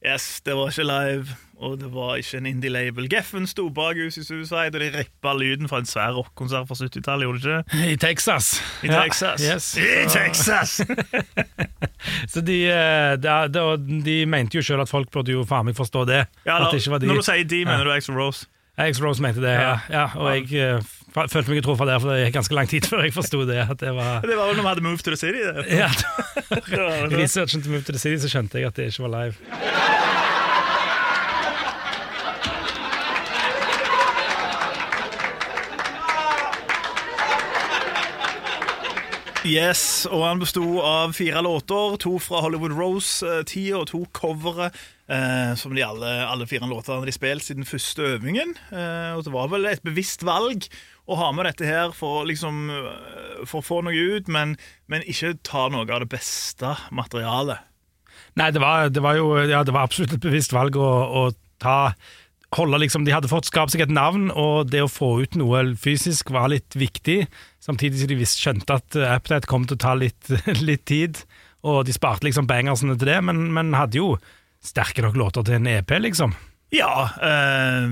Yes, 0.05 0.41
det 0.45 0.55
var 0.55 0.67
ikke 0.69 0.83
live, 0.83 1.27
og 1.61 1.77
det 1.79 1.91
var 1.93 2.15
ikke 2.17 2.39
en 2.41 2.47
indie-label. 2.49 3.05
Geffen 3.11 3.45
sto 3.49 3.67
bak 3.69 3.99
Usi 4.01 4.23
Suicide, 4.25 4.73
og 4.73 4.79
de 4.81 4.89
rippa 4.95 5.33
lyden 5.37 5.69
fra 5.69 5.81
en 5.83 5.89
svær 5.89 6.15
rockkonsert 6.17 6.69
fra 6.69 6.77
70-tallet, 6.79 7.27
gjorde 7.27 7.41
de 7.43 7.57
ikke? 7.59 7.91
I 7.93 7.97
Texas. 8.01 8.53
I 8.83 8.89
Ja, 8.89 9.03
Texas. 9.03 9.41
yes. 9.45 9.77
I 9.77 10.07
Texas! 10.09 10.81
Så 12.33 12.41
de, 12.41 12.57
eh, 12.65 13.13
de, 13.21 14.01
de, 14.05 14.25
mente 14.25 14.57
jo 14.57 14.65
sjøl 14.65 14.81
at 14.81 14.89
folk 14.89 15.11
burde 15.13 15.35
jo 15.35 15.45
faen 15.45 15.69
meg 15.69 15.77
forstå 15.77 16.05
det. 16.09 16.23
Ja, 16.47 16.57
da, 16.63 16.71
det 16.73 16.81
de. 16.81 17.11
Når 17.11 17.21
du 17.21 17.27
sier 17.29 17.45
de, 17.45 17.61
mener 17.65 17.85
du 17.85 17.93
Axel 17.93 18.17
Rose? 18.17 18.49
X 18.81 19.01
Rose 19.03 19.21
mente 19.21 19.41
det, 19.43 19.51
ja. 19.51 19.77
ja 19.91 20.05
og 20.15 20.31
jeg 20.31 20.57
eh, 20.57 20.91
følte 21.13 21.51
meg 21.51 21.61
truffet 21.65 21.91
der, 21.91 21.99
for 22.01 22.09
det 22.09 22.23
gikk 22.25 22.39
ganske 22.39 22.57
lang 22.57 22.71
tid 22.71 22.87
før 22.89 23.05
jeg 23.05 23.13
forsto 23.13 23.43
det. 23.45 23.61
Det 23.81 23.93
var 23.93 24.25
Det 24.25 24.37
var 24.37 24.49
vel 24.49 24.57
når 24.57 24.63
vi 24.63 24.69
hadde 24.71 24.85
Move 24.87 24.97
to 24.97 25.13
the 25.13 25.19
City. 25.19 25.43
Det. 25.45 25.67
Ja, 25.69 25.91
I 27.11 27.21
researchen 27.21 27.61
til 27.61 27.75
Move 27.75 27.85
to 27.85 27.93
the 27.93 28.01
City 28.01 28.17
så 28.23 28.31
skjønte 28.31 28.57
jeg 28.57 28.71
at 28.71 28.81
det 28.81 28.89
ikke 28.89 29.05
var 29.05 29.15
live. 29.19 30.19
Yes, 39.41 40.05
og 40.05 40.21
han 40.21 40.41
besto 40.41 40.61
av 40.85 41.15
fire 41.17 41.41
låter. 41.41 41.95
To 42.03 42.19
fra 42.21 42.43
Hollywood 42.45 42.75
Rose-tida 42.77 43.79
og 43.79 43.87
to 43.89 44.03
covere. 44.13 44.69
Eh, 45.09 45.53
som 45.57 45.73
de 45.75 45.81
alle, 45.83 46.11
alle 46.29 46.45
fire 46.47 46.69
låtene 46.69 47.07
de 47.09 47.13
spilt 47.15 47.43
siden 47.43 47.65
første 47.65 48.05
øvingen. 48.15 48.53
Eh, 48.69 49.17
og 49.17 49.25
det 49.25 49.33
var 49.33 49.49
vel 49.51 49.65
et 49.67 49.81
bevisst 49.83 50.21
valg 50.23 50.69
å 51.09 51.17
ha 51.17 51.31
med 51.33 51.49
dette 51.49 51.65
her 51.65 51.89
for, 51.97 52.21
liksom, 52.29 52.69
eh, 52.69 53.41
for 53.49 53.59
å 53.63 53.65
få 53.65 53.81
noe 53.87 54.05
ut, 54.13 54.29
men, 54.31 54.55
men 54.85 55.03
ikke 55.09 55.33
ta 55.41 55.65
noe 55.73 55.89
av 55.89 56.05
det 56.05 56.11
beste 56.13 56.75
materialet. 56.93 57.65
Nei, 58.37 58.51
det 58.53 58.61
var, 58.61 58.93
det 58.93 59.01
var 59.03 59.17
jo 59.17 59.33
ja, 59.41 59.65
det 59.65 59.73
var 59.73 59.89
absolutt 59.89 60.13
et 60.15 60.23
bevisst 60.23 60.53
valg 60.53 60.77
å, 60.79 60.91
å 61.17 61.23
ta 61.61 61.93
liksom, 62.51 63.05
De 63.05 63.13
hadde 63.13 63.31
fått 63.31 63.45
skapt 63.45 63.71
seg 63.71 63.81
et 63.81 63.93
navn, 63.93 64.29
og 64.31 64.71
det 64.71 64.81
å 64.83 64.91
få 64.91 65.21
ut 65.23 65.35
noe 65.35 65.75
fysisk 65.75 66.31
var 66.31 66.49
litt 66.49 66.75
viktig. 66.75 67.27
Samtidig 67.59 67.99
som 67.99 68.07
de 68.07 68.19
visst 68.19 68.39
skjønte 68.41 68.73
at 68.73 68.95
eh, 68.95 69.15
Appdate 69.15 69.47
kom 69.47 69.65
til 69.65 69.75
å 69.75 69.83
ta 69.85 69.95
litt, 69.95 70.29
litt 70.69 70.85
tid. 70.85 71.23
Og 71.63 71.85
de 71.85 71.93
sparte 71.93 72.25
liksom 72.25 72.47
bangersene 72.49 72.97
til 72.97 73.07
det, 73.07 73.21
men, 73.23 73.51
men 73.53 73.73
hadde 73.77 74.01
jo 74.01 74.15
sterke 74.61 75.01
nok 75.01 75.15
låter 75.17 75.45
til 75.45 75.59
en 75.59 75.67
EP, 75.67 75.91
liksom. 76.01 76.33
Ja, 76.71 77.09
øh, 77.19 77.87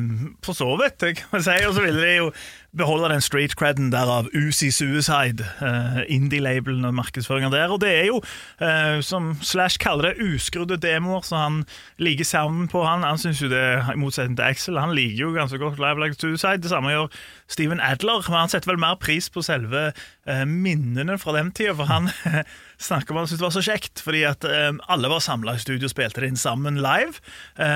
for 0.46 0.56
så 0.56 0.70
vidt. 0.80 1.04
Kan 1.20 1.44
si, 1.44 1.56
Og 1.68 1.76
så 1.76 1.84
ville 1.84 2.00
de 2.00 2.14
jo 2.16 2.30
beholde 2.78 3.10
den 3.10 3.22
street 3.22 3.56
creden 3.58 3.90
der 3.92 4.10
av 4.12 4.28
Uzi 4.36 4.70
Suicide, 4.72 5.46
uh, 5.62 6.02
indie-labelen 6.12 6.86
og 6.86 6.94
markedsføringa 7.00 7.50
der. 7.54 7.74
Og 7.74 7.82
det 7.82 7.90
er 7.90 8.06
jo, 8.10 8.20
uh, 8.62 9.00
som 9.06 9.32
Slash 9.42 9.82
kaller 9.82 10.12
det, 10.12 10.22
uskrudde 10.22 10.78
demoer, 10.82 11.26
så 11.26 11.42
han 11.42 11.64
liker 11.98 12.28
sounden 12.28 12.70
på 12.70 12.84
han. 12.86 13.06
Han 13.08 13.18
syns 13.22 13.42
jo 13.42 13.50
det, 13.50 13.64
i 13.90 13.98
motsetning 13.98 14.38
til 14.38 14.46
Axel, 14.46 14.80
han 14.82 14.94
liker 14.98 15.24
jo 15.24 15.34
ganske 15.34 15.58
godt 15.62 15.82
Live 15.82 16.02
Like 16.04 16.20
Suicide. 16.20 16.62
Det 16.62 16.70
samme 16.74 16.94
gjør 16.94 17.10
Steven 17.50 17.82
Adler, 17.82 18.22
men 18.30 18.44
han 18.44 18.54
setter 18.54 18.74
vel 18.74 18.82
mer 18.82 19.00
pris 19.02 19.32
på 19.34 19.44
selve 19.46 19.90
uh, 19.90 20.46
minnene 20.46 21.18
fra 21.18 21.34
den 21.40 21.52
tida, 21.52 21.74
for 21.80 21.90
han 21.90 22.12
snakker 22.90 23.16
om 23.16 23.24
han 23.24 23.32
syntes 23.32 23.42
det 23.42 23.48
var 23.48 23.58
så 23.58 23.66
kjekt, 23.66 24.06
fordi 24.06 24.24
at 24.28 24.46
alle 24.46 25.10
var 25.12 25.20
samla 25.24 25.58
i 25.58 25.62
studio 25.62 25.90
og 25.90 25.92
spilte 25.92 26.22
det 26.22 26.30
inn 26.32 26.40
sammen 26.40 26.80
live, 26.80 27.18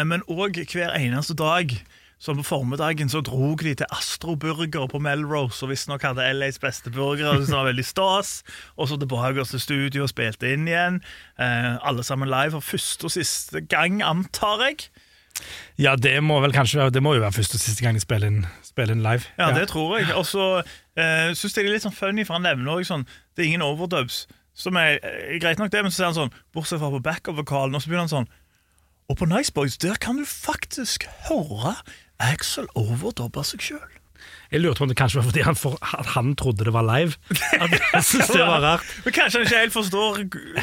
men 0.08 0.24
òg 0.32 0.62
hver 0.72 0.96
eneste 0.96 1.36
dag. 1.40 1.74
Så 2.24 2.32
på 2.38 2.44
formiddagen 2.48 3.10
så 3.12 3.20
drog 3.20 3.66
de 3.66 3.74
til 3.76 3.90
Astro 3.92 4.38
Burger 4.40 4.88
på 4.88 5.00
Melrose, 5.04 5.60
og 5.66 5.74
visstnok 5.74 6.06
hadde 6.08 6.30
LAs 6.38 6.60
beste 6.64 6.92
burgere, 6.94 7.34
og 7.34 7.42
det 7.44 7.52
var 7.52 7.68
veldig 7.68 7.84
stas. 7.84 8.30
Og 8.80 8.88
så 8.88 8.96
tilbake 8.96 9.44
til 9.50 9.60
studio 9.60 10.06
og 10.06 10.12
spilte 10.14 10.54
inn 10.56 10.70
igjen. 10.70 11.02
Eh, 11.36 11.74
alle 11.84 12.06
sammen 12.08 12.32
live 12.32 12.56
for 12.56 12.64
første 12.64 13.10
og 13.10 13.12
siste 13.12 13.66
gang, 13.68 14.00
antar 14.08 14.64
jeg. 14.70 14.86
Ja, 15.82 15.98
det 16.00 16.16
må 16.24 16.38
vel 16.44 16.54
kanskje 16.54 16.78
være 16.78 16.94
Det 16.94 17.02
må 17.02 17.16
jo 17.16 17.24
være 17.24 17.34
første 17.34 17.58
og 17.58 17.64
siste 17.64 17.84
gang 17.84 17.98
de 17.98 18.04
spiller 18.04 18.30
inn, 18.30 18.46
spiller 18.64 18.96
inn 18.96 19.04
live. 19.04 19.28
Ja, 19.42 19.50
det 19.58 19.68
tror 19.74 19.98
jeg. 19.98 20.14
Og 20.16 20.24
så 20.30 20.46
eh, 20.62 21.34
syns 21.34 21.58
jeg 21.58 21.66
det 21.66 21.72
er 21.72 21.76
litt 21.76 21.88
sånn 21.88 21.98
funny, 21.98 22.24
for 22.24 22.38
han 22.38 22.48
nevner 22.48 22.78
også 22.78 22.94
sånn 22.94 23.08
Det 23.34 23.44
er 23.44 23.50
ingen 23.50 23.66
overdubs. 23.66 24.28
Som 24.56 24.78
er 24.80 25.02
eh, 25.02 25.36
greit 25.44 25.60
nok, 25.60 25.74
det, 25.74 25.82
men 25.84 25.92
så 25.92 26.00
sier 26.00 26.12
han 26.12 26.20
sånn 26.22 26.40
Bortsett 26.56 26.80
fra 26.80 26.94
på 26.94 27.04
backup-vokalen, 27.04 27.76
og 27.76 27.84
så 27.84 27.90
begynner 27.92 28.08
han 28.08 28.14
sånn 28.14 28.32
Og 29.10 29.20
på 29.20 29.28
Nice 29.28 29.52
Boys, 29.52 29.76
der 29.82 30.00
kan 30.00 30.22
du 30.22 30.24
faktisk 30.30 31.10
høre 31.28 31.76
Axel 32.32 32.70
overdobba 32.80 33.44
seg 33.48 33.62
sjøl. 33.66 34.00
Jeg 34.54 34.62
lurte 34.62 34.78
på 34.78 34.86
om 34.86 34.90
det 34.92 34.96
kanskje 35.00 35.18
var 35.18 35.26
fordi 35.26 35.42
han, 35.44 35.56
for, 35.58 35.78
han 36.14 36.36
trodde 36.38 36.68
det 36.68 36.74
var 36.76 36.86
live. 36.86 37.16
Jeg 37.96 38.04
synes 38.06 38.28
det 38.30 38.44
var 38.46 38.62
rart. 38.62 38.86
Men 39.04 39.16
kanskje 39.16 39.40
han 39.40 39.48
ikke 39.48 39.62
helt 39.64 39.74
forstår 39.74 40.20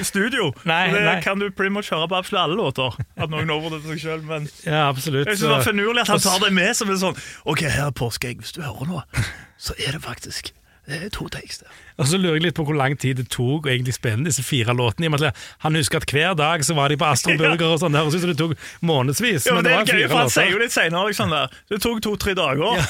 studio. 0.07 0.53
Nei, 0.65 0.85
det 0.95 1.03
nei. 1.05 1.17
kan 1.25 1.43
du 1.43 1.49
pretty 1.51 1.73
much 1.75 1.91
høre 1.91 2.07
på 2.09 2.21
absolutt 2.21 2.45
alle 2.45 2.57
låter. 2.61 2.95
At 3.19 3.33
noen 3.35 3.51
overvurderer 3.51 3.97
seg 3.99 4.05
selv, 4.05 4.25
men 4.31 4.47
Ja, 4.63 4.87
absolutt. 4.89 5.27
jeg 5.27 5.37
synes 5.41 5.49
det 5.49 5.57
var 5.57 5.67
finurlig 5.67 6.05
at 6.07 6.15
han 6.15 6.23
tar 6.23 6.39
det 6.45 6.53
med 6.55 6.71
som 6.79 6.95
en 6.95 7.03
sånn 7.03 7.21
OK, 7.51 7.67
her 7.67 7.91
er 7.91 7.97
påskeegg. 7.99 8.45
Hvis 8.45 8.55
du 8.57 8.63
hører 8.63 8.93
noe, 8.95 9.27
så 9.59 9.75
er 9.77 9.99
det 9.99 10.05
faktisk 10.07 10.55
det 10.91 10.99
er 11.07 11.13
to 11.15 11.29
tekster. 11.33 11.71
Og 12.01 12.09
så 12.09 12.19
lurer 12.19 12.39
jeg 12.39 12.47
litt 12.49 12.57
på 12.57 12.65
hvor 12.65 12.77
lang 12.79 12.97
tid 12.99 13.19
det 13.21 13.27
tok 13.33 13.67
å 13.69 13.71
egentlig 13.73 13.95
spille 13.97 14.25
disse 14.27 14.43
fire 14.43 14.73
låtene. 14.77 15.07
i 15.07 15.13
og 15.13 15.43
Han 15.67 15.77
husker 15.77 16.01
at 16.01 16.11
hver 16.11 16.35
dag 16.39 16.65
så 16.65 16.75
var 16.75 16.89
de 16.89 16.97
på 17.01 17.07
Astro 17.09 17.37
Burger 17.41 17.75
og 17.75 17.81
sånn. 17.83 17.93
Det 17.95 18.01
høres 18.03 18.17
ut 18.17 18.25
som 18.25 18.33
det 18.33 18.39
tok 18.41 18.55
månedsvis. 18.81 19.47
Ja, 19.47 19.55
men 19.57 19.67
det 19.67 19.73
er 19.73 19.83
var 19.83 19.91
gøy, 19.91 20.01
fire 20.01 20.09
for 20.13 20.23
Han 20.23 20.33
sier 20.35 20.51
jo 20.55 20.63
litt 20.63 20.75
seinere 20.75 21.13
liksom 21.13 21.35
der. 21.35 21.59
Det 21.71 21.81
tok 21.85 22.03
to-tre 22.07 22.37
dager. 22.39 22.81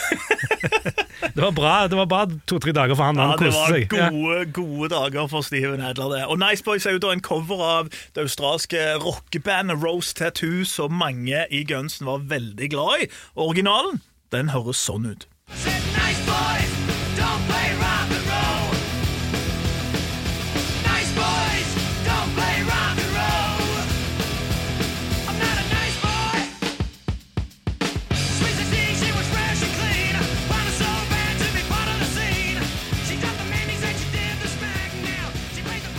Det 1.20 1.42
var 1.44 1.52
bra 1.52 1.72
det 1.86 1.96
var 1.98 2.06
bare 2.08 2.38
to-tre 2.48 2.72
dager 2.72 2.96
for 2.96 3.04
han. 3.04 3.18
Ja, 3.20 3.26
han 3.30 3.38
koste 3.38 3.60
var 3.60 3.74
seg. 3.74 3.92
Ja. 3.92 4.06
gode, 4.10 4.38
gode 4.56 4.88
dager 4.88 5.28
for 5.28 5.44
Steven 5.46 5.82
Adler. 5.84 6.14
det. 6.16 6.22
Og 6.32 6.40
Nice 6.40 6.64
Boys 6.64 6.86
er 6.88 6.96
jo 6.96 7.02
da 7.04 7.12
en 7.12 7.20
cover 7.20 7.60
av 7.64 7.90
det 7.92 8.24
australske 8.24 8.80
rockebandet 9.04 9.84
Rose 9.84 10.14
Tattoo, 10.16 10.64
som 10.64 10.96
mange 10.96 11.44
i 11.52 11.62
Gunsen 11.68 12.08
var 12.08 12.24
veldig 12.32 12.70
glad 12.72 13.04
i. 13.04 13.10
Originalen 13.36 14.00
den 14.32 14.50
høres 14.54 14.80
sånn 14.80 15.06
ut. 15.12 15.28
Said 15.54 15.82
nice 15.98 16.24
boys, 16.24 16.72
don't 17.18 17.44
play 17.50 17.59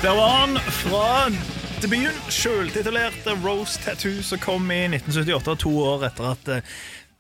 Der 0.01 0.15
var 0.17 0.29
han 0.33 0.57
fra 0.57 1.29
debuten, 1.81 2.17
sjøltitulerte 2.33 3.35
Rose 3.43 3.77
Tattoo, 3.83 4.23
som 4.25 4.39
kom 4.41 4.71
i 4.73 4.79
1978, 4.89 5.53
to 5.61 5.73
år 5.77 6.07
etter 6.07 6.31
at 6.31 6.49
eh, 6.49 6.71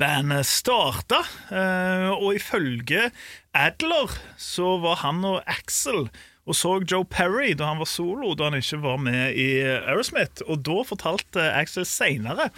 bandet 0.01 0.49
starta. 0.49 1.19
Eh, 1.53 2.09
Og 2.09 2.39
ifølge 2.39 3.11
Adler 3.53 4.17
så 4.41 4.79
var 4.81 4.97
han 5.05 5.21
og 5.29 5.43
Axel 5.45 6.07
og 6.49 6.57
så 6.57 6.79
Joe 6.89 7.05
Perry 7.05 7.53
da 7.53 7.69
han 7.69 7.77
var 7.83 7.89
solo, 7.89 8.33
da 8.33 8.49
han 8.49 8.57
ikke 8.57 8.81
var 8.81 8.97
med 8.97 9.37
i 9.37 9.49
Aerosmith. 9.61 10.41
Og 10.49 10.65
da 10.65 10.81
fortalte 10.89 11.51
Axel 11.53 11.85
seinere 11.85 12.49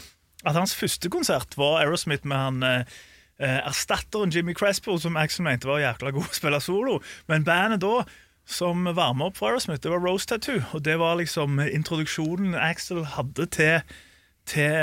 at 0.44 0.56
hans 0.56 0.76
første 0.76 1.12
konsert 1.12 1.58
var 1.60 1.82
Aerosmith 1.84 2.24
med 2.24 2.40
han 2.40 2.64
eh, 2.64 3.60
erstatteren 3.60 4.32
Jimmy 4.32 4.56
Crespo, 4.56 4.96
som 5.04 5.20
Axel 5.20 5.44
mente 5.44 5.68
var 5.68 5.84
jækla 5.84 6.16
god 6.16 6.32
å 6.32 6.38
spille 6.40 6.64
solo. 6.64 7.02
Men 7.28 7.44
bandet 7.44 7.84
da 7.84 8.06
som 8.46 8.86
varma 8.96 9.30
opp 9.30 9.38
for 9.40 9.52
Aerosmith, 9.52 9.82
det 9.84 9.92
var 9.92 10.04
Rose 10.04 10.28
Tattoo. 10.28 10.62
Og 10.74 10.84
det 10.86 10.98
var 11.00 11.20
liksom 11.20 11.62
introduksjonen 11.64 12.58
Axel 12.60 13.06
hadde 13.16 13.48
til, 13.56 13.96
til, 14.50 14.76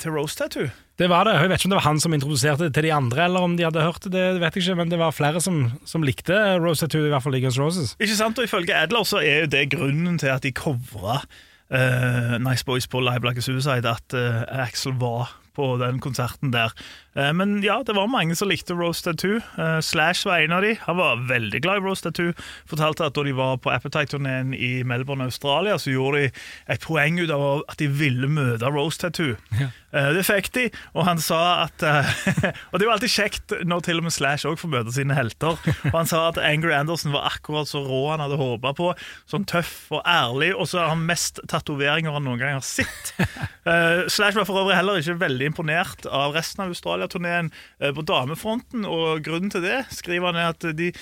til 0.00 0.14
Rose 0.14 0.38
Tattoo. 0.38 0.70
Det 1.00 1.08
var 1.10 1.26
det. 1.26 1.34
Jeg 1.34 1.50
vet 1.50 1.60
ikke 1.60 1.68
om 1.68 1.74
det 1.74 1.80
var 1.80 1.88
han 1.88 2.00
som 2.02 2.14
introduserte 2.14 2.68
det 2.68 2.74
til 2.76 2.86
de 2.86 2.92
andre, 2.94 3.24
eller 3.26 3.44
om 3.44 3.54
de 3.58 3.64
hadde 3.66 3.84
hørt 3.84 4.04
det, 4.04 4.12
det 4.12 4.40
vet 4.42 4.56
jeg 4.56 4.64
ikke, 4.64 4.78
men 4.82 4.92
det 4.92 5.00
var 5.00 5.14
flere 5.16 5.40
som, 5.42 5.64
som 5.88 6.04
likte 6.06 6.36
Rose 6.62 6.84
Tattoo, 6.84 7.06
i 7.06 7.12
hvert 7.12 7.24
fall 7.24 7.34
Ligas 7.36 7.58
Roses. 7.60 7.94
Ikke 8.00 8.18
sant? 8.18 8.38
Og 8.38 8.48
ifølge 8.48 8.76
Adler 8.76 9.08
så 9.08 9.22
er 9.22 9.44
jo 9.44 9.52
det 9.54 9.70
grunnen 9.74 10.20
til 10.20 10.32
at 10.32 10.44
de 10.44 10.52
covra 10.56 11.20
uh, 11.22 12.36
Nice 12.44 12.64
Boys 12.64 12.86
på 12.86 13.00
Live 13.00 13.24
Like 13.24 13.40
a 13.40 13.44
Suicide, 13.44 13.88
at 13.88 14.16
uh, 14.16 14.44
Axel 14.62 14.94
var 15.00 15.32
på 15.56 15.74
den 15.80 16.00
konserten 16.00 16.52
der. 16.52 16.72
Eh, 17.14 17.32
men 17.32 17.58
ja, 17.62 17.82
det 17.86 17.92
var 17.96 18.08
mange 18.08 18.36
som 18.38 18.48
likte 18.48 18.74
Rose 18.76 19.04
Tattoo. 19.04 19.40
Eh, 19.58 19.80
Slash 19.84 20.24
var 20.28 20.40
en 20.40 20.54
av 20.56 20.62
de. 20.64 20.74
Han 20.86 20.96
var 20.96 21.20
veldig 21.28 21.60
glad 21.64 21.82
i 21.82 21.84
Rose 21.84 22.04
Tattoo. 22.06 22.32
Fortalte 22.68 23.06
at 23.06 23.16
da 23.16 23.24
de 23.26 23.34
var 23.36 23.58
på 23.62 23.72
Appetite-turneen 23.72 24.54
i 24.56 24.82
Melbourne, 24.88 25.28
Australia, 25.28 25.76
så 25.78 25.92
gjorde 25.92 26.24
de 26.24 26.30
et 26.72 26.84
poeng 26.84 27.20
ut 27.20 27.32
av 27.32 27.44
at 27.68 27.78
de 27.82 27.88
ville 27.92 28.28
møte 28.32 28.70
Rose 28.72 29.00
Tattoo. 29.02 29.36
Ja. 29.60 29.68
det 30.16 30.22
fikk 30.24 30.48
de, 30.54 30.62
og 30.96 31.04
han 31.04 31.18
sa 31.20 31.66
at 31.66 31.82
eh, 31.84 32.12
Og 32.72 32.78
det 32.78 32.84
er 32.84 32.88
jo 32.88 32.92
alltid 32.94 33.12
kjekt 33.12 33.54
når 33.68 33.84
til 33.84 34.00
og 34.00 34.06
med 34.06 34.14
Slash 34.14 34.48
òg 34.48 34.56
får 34.60 34.72
møte 34.72 34.94
sine 34.94 35.16
helter. 35.16 35.58
Og 35.90 35.96
han 35.98 36.08
sa 36.08 36.24
at 36.30 36.40
Angry 36.40 36.72
Anderson 36.72 37.12
var 37.12 37.28
akkurat 37.28 37.68
så 37.68 37.82
rå 37.84 38.06
han 38.08 38.22
hadde 38.24 38.40
håpa 38.40 38.72
på. 38.78 38.88
Sånn 39.28 39.44
tøff 39.48 39.92
og 39.92 40.00
ærlig, 40.08 40.52
og 40.56 40.70
så 40.70 40.80
har 40.80 40.94
han 40.94 41.04
mest 41.08 41.42
tatoveringer 41.50 42.16
han 42.16 42.24
noen 42.24 42.40
gang 42.40 42.56
har 42.56 42.64
sett. 42.66 43.12
Eh, 43.62 44.08
Slash 44.10 44.34
var 44.34 44.42
for 44.42 44.58
øvrig 44.58 44.74
heller 44.74 44.98
ikke 44.98 45.14
veldig 45.20 45.46
imponert 45.52 46.06
av 46.10 46.32
resten 46.34 46.64
av 46.64 46.72
Australia-turneen 46.72 47.01
eh, 47.08 47.92
på 47.94 48.02
damefronten, 48.02 48.84
og 48.84 49.22
grunnen 49.24 49.50
til 49.50 49.62
det 49.62 49.84
skriver 49.90 50.32
han 50.32 50.40
er 50.40 50.52
at 50.52 50.76
de 50.78 50.92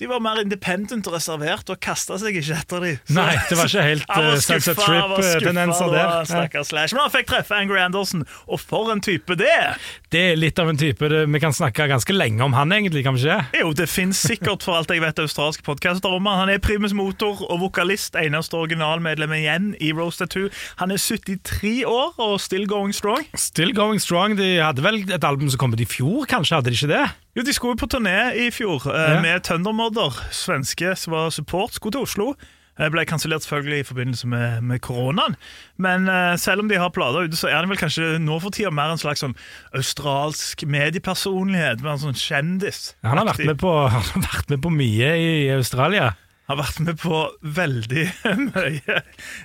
de 0.00 0.08
var 0.08 0.20
mer 0.24 0.38
independent 0.40 1.04
og 1.10 1.12
reservert 1.12 1.68
og 1.68 1.76
kasta 1.84 2.16
seg 2.20 2.38
ikke 2.40 2.56
etter 2.56 2.84
dem. 2.84 3.00
Nei, 3.12 3.34
det 3.50 3.58
var 3.58 3.68
ikke 3.68 3.84
helt, 3.84 4.06
uh, 4.08 4.30
Sunset 4.40 4.78
Trip-tendenser 4.80 5.92
der. 5.92 6.12
Stakkars 6.28 6.70
Slash. 6.72 6.96
Men 6.96 7.04
han 7.04 7.12
fikk 7.12 7.28
treffe 7.28 7.58
Angry 7.58 7.82
Anderson, 7.82 8.24
og 8.48 8.62
for 8.62 8.88
en 8.94 9.04
type 9.04 9.36
det 9.36 9.50
er! 9.52 9.76
Det 10.10 10.22
er 10.32 10.40
litt 10.40 10.58
av 10.58 10.70
en 10.72 10.80
type 10.80 11.10
det, 11.12 11.20
Vi 11.30 11.42
kan 11.42 11.52
snakke 11.54 11.86
ganske 11.90 12.16
lenge 12.16 12.42
om 12.46 12.56
han, 12.56 12.72
egentlig, 12.72 13.04
kan 13.04 13.18
vi 13.18 13.26
ikke? 13.26 13.60
Jo, 13.60 13.74
det 13.76 13.90
finnes 13.92 14.24
sikkert 14.24 14.64
for 14.64 14.80
alt 14.80 14.90
jeg 14.90 15.04
vet 15.04 15.20
australske 15.20 15.66
podcaster 15.68 16.16
om 16.16 16.28
han. 16.30 16.46
Han 16.46 16.54
er 16.56 16.64
primus 16.64 16.96
motor 16.96 17.44
og 17.50 17.60
vokalist, 17.66 18.16
eneste 18.16 18.56
originalmedlem 18.56 19.36
igjen 19.36 19.72
i 19.84 19.92
Rose 19.96 20.22
Tattoo. 20.22 20.48
Han 20.80 20.96
er 20.96 21.00
73 21.02 21.84
år 21.84 22.16
og 22.16 22.38
still 22.40 22.64
going 22.70 22.96
strong. 22.96 23.28
Still 23.36 23.76
going 23.76 24.00
strong. 24.00 24.38
De 24.40 24.56
hadde 24.64 24.84
vel 24.84 25.04
et 25.04 25.28
album 25.28 25.52
som 25.52 25.60
kom 25.60 25.76
ut 25.76 25.84
i 25.84 25.88
fjor, 25.88 26.24
kanskje? 26.30 26.56
Hadde 26.56 26.72
de 26.72 26.80
ikke 26.80 26.94
det? 26.96 27.08
Jo, 27.36 27.42
De 27.46 27.52
skulle 27.54 27.78
på 27.78 27.86
turné 27.86 28.32
i 28.34 28.48
fjor 28.50 28.86
eh, 28.90 29.12
Ja. 29.14 29.20
med 29.22 29.44
Thundermodder, 29.46 30.16
svenske 30.34 30.96
som 30.98 31.12
var 31.14 31.30
support, 31.30 31.74
skulle 31.76 31.92
til 31.94 32.02
Oslo. 32.08 32.32
Eh, 32.80 32.88
Ble 32.90 33.04
kansellert 33.06 33.44
selvfølgelig 33.44 33.80
i 33.84 33.86
forbindelse 33.86 34.26
med, 34.30 34.62
med 34.66 34.80
koronaen. 34.82 35.36
Men 35.78 36.08
eh, 36.10 36.34
selv 36.42 36.64
om 36.64 36.68
de 36.70 36.78
har 36.80 36.90
plater 36.90 37.28
ute, 37.28 37.36
så 37.38 37.48
er 37.52 37.62
de 37.62 37.70
vel 37.70 37.78
kanskje 37.78 38.16
nå 38.18 38.40
for 38.42 38.50
tida 38.50 38.70
mer 38.74 38.90
en 38.94 38.98
slags 39.02 39.22
sånn 39.22 39.36
australsk 39.78 40.64
mediepersonlighet. 40.66 41.82
Mer 41.84 41.94
en 41.98 42.02
sånn 42.08 42.18
kjendis. 42.18 42.94
Han 43.06 43.22
har 43.22 43.30
på, 43.60 43.74
han 43.94 44.02
har 44.10 44.26
vært 44.26 44.50
med 44.54 44.62
på 44.66 44.74
mye 44.74 45.12
i 45.20 45.30
Australia. 45.54 46.12
Har 46.50 46.58
vært 46.58 46.80
med 46.82 46.96
på 46.98 47.18
veldig 47.46 48.06
mye 48.50 48.96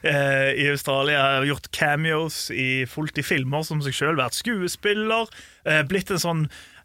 eh, 0.01 0.51
i 0.57 0.69
Australia. 0.71 1.19
Har 1.37 1.45
gjort 1.51 1.69
cameos 1.75 2.47
i 2.49 2.85
fullt 2.89 3.21
i 3.21 3.25
filmer 3.27 3.61
som 3.67 3.83
seg 3.85 3.93
sjøl, 3.93 4.17
vært 4.17 4.33
skuespiller. 4.41 5.29
Blitt 5.89 6.09
en 6.13 6.21
sånn 6.21 6.41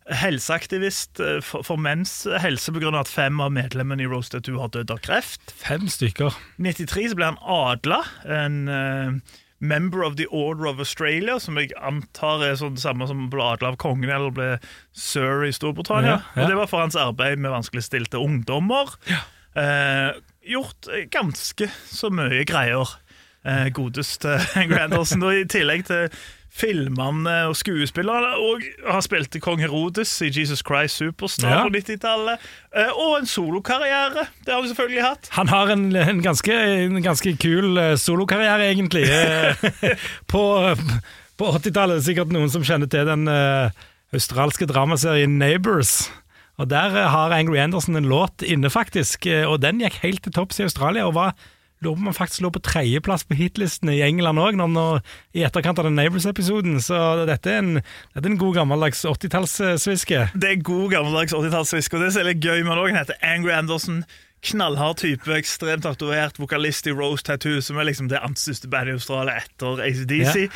helseaktivist 0.09 1.21
eh, 1.21 1.39
for, 1.45 1.67
for 1.67 1.81
menns 1.81 2.25
helse 2.43 2.73
pga. 2.73 2.95
at 2.99 3.11
fem 3.11 3.41
av 3.41 3.53
medlemmene 3.55 4.05
i 4.05 4.09
Rose 4.11 4.33
Tattoo 4.33 4.61
har 4.63 4.73
dødd 4.75 4.91
av 4.95 5.05
kreft. 5.05 5.53
Fem 5.61 5.89
stykker. 5.89 6.35
I 6.59 6.73
93 6.73 7.11
så 7.13 7.19
ble 7.19 7.31
han 7.33 7.41
adla. 7.45 8.03
En 8.25 8.61
uh, 8.69 9.39
member 9.61 10.03
of 10.03 10.17
the 10.17 10.27
Order 10.27 10.67
of 10.67 10.79
Australia, 10.79 11.39
som 11.39 11.59
jeg 11.61 11.75
antar 11.77 12.43
er 12.45 12.57
sånn 12.59 12.79
det 12.79 12.83
samme 12.83 13.07
som 13.11 13.29
ble 13.33 13.45
adla 13.45 13.75
av 13.75 13.79
kongen 13.81 14.11
eller 14.11 14.33
ble 14.35 14.49
sir 14.97 15.45
i 15.47 15.53
Storbritannia. 15.55 16.17
Ja, 16.17 16.25
ja. 16.35 16.43
Og 16.43 16.51
Det 16.51 16.59
var 16.63 16.73
for 16.73 16.85
hans 16.85 16.99
arbeid 16.99 17.39
med 17.39 17.53
vanskeligstilte 17.53 18.19
ungdommer. 18.19 18.97
Eh, 19.55 20.11
gjort 20.49 20.89
eh, 20.89 21.07
ganske 21.13 21.69
så 21.87 22.11
mye 22.15 22.45
greier. 22.49 22.97
Eh, 23.45 23.69
godeste 23.77 24.39
Angry 24.61 24.81
Anderson. 24.81 25.23
Og 25.29 25.43
I 25.43 25.49
tillegg 25.49 25.87
til 25.89 26.09
filmene 26.51 27.35
og 27.49 27.55
skuespillerne, 27.57 28.33
og 28.43 28.65
har 28.91 29.03
spilt 29.07 29.37
i 29.39 29.41
Kong 29.43 29.61
Herodes 29.63 30.11
i 30.27 30.31
Jesus 30.35 30.65
Christ 30.67 30.99
Superstar 30.99 31.51
Ja. 31.51 31.63
på 31.63 31.71
90-tallet. 31.77 32.43
Eh, 32.75 32.91
og 32.91 33.21
en 33.21 33.27
solokarriere. 33.31 34.27
Det 34.45 34.53
har 34.55 34.63
vi 34.63 34.69
selvfølgelig 34.73 35.05
hatt. 35.05 35.29
Han 35.39 35.49
har 35.49 35.71
en, 35.73 35.85
en, 35.97 36.23
ganske, 36.23 36.53
en 36.85 36.99
ganske 37.03 37.37
kul 37.41 37.79
eh, 37.79 37.95
solokarriere, 37.97 38.71
egentlig. 38.73 39.07
Eh, 39.07 39.95
på 40.33 40.43
på 41.41 41.47
80-tallet 41.57 41.95
er 41.95 42.01
det 42.03 42.05
sikkert 42.05 42.33
noen 42.35 42.51
som 42.53 42.61
kjenner 42.67 42.91
til 42.93 43.07
den 43.09 43.23
australske 44.13 44.67
dramaserien 44.69 45.39
Neighbours. 45.41 46.11
Og 46.61 46.69
Der 46.69 46.93
har 47.09 47.33
Angry 47.33 47.57
Anderson 47.63 47.97
en 47.97 48.11
låt 48.11 48.43
inne, 48.45 48.69
faktisk, 48.69 49.25
og 49.49 49.63
den 49.63 49.81
gikk 49.81 49.97
helt 50.03 50.21
til 50.27 50.35
topps 50.37 50.61
i 50.61 50.67
Australia. 50.67 51.07
og 51.07 51.15
var 51.17 51.33
Lurer 51.81 51.95
på 51.95 52.01
om 52.01 52.09
han 52.11 52.17
faktisk 52.17 52.43
lå 52.45 52.51
på 52.53 52.61
tredjeplass 52.61 53.23
på 53.25 53.37
hitlistene 53.39 53.95
i 53.97 54.03
England 54.05 54.41
òg, 54.43 54.59
i 55.33 55.45
etterkant 55.47 55.79
av 55.81 55.87
den 55.89 55.97
Neighbours-episoden. 55.97 56.77
Så 56.85 56.97
dette 57.25 57.49
er 57.49 57.63
en, 57.63 57.79
dette 57.81 58.27
er 58.27 58.35
en 58.35 58.41
god 58.41 58.59
gammeldags 58.59 59.01
80-tallssviske. 59.09 60.27
Det 60.37 60.51
er 60.51 60.61
god 60.67 60.91
gammeldags 60.93 61.33
80-tallssviske, 61.33 61.97
og 61.97 62.05
det 62.05 62.11
som 62.13 62.21
er 62.21 62.35
litt 62.35 62.45
gøy 62.45 62.61
med 62.67 62.77
den 62.77 62.91
han 62.91 63.01
heter 63.01 63.25
Angry 63.25 63.55
Anderson. 63.57 64.03
Knallhard 64.45 65.01
type, 65.01 65.33
ekstremt 65.37 65.85
tatovert, 65.85 66.37
vokalist 66.41 66.89
i 66.89 66.93
Rose 66.97 67.25
Tattoo, 67.25 67.65
som 67.65 67.81
er 67.81 67.89
liksom 67.89 68.13
det 68.13 68.21
annet 68.21 68.41
største 68.41 68.69
bandet 68.73 68.95
i 68.95 69.01
Australia 69.01 69.41
etter 69.41 69.81
ACDC. 69.85 70.47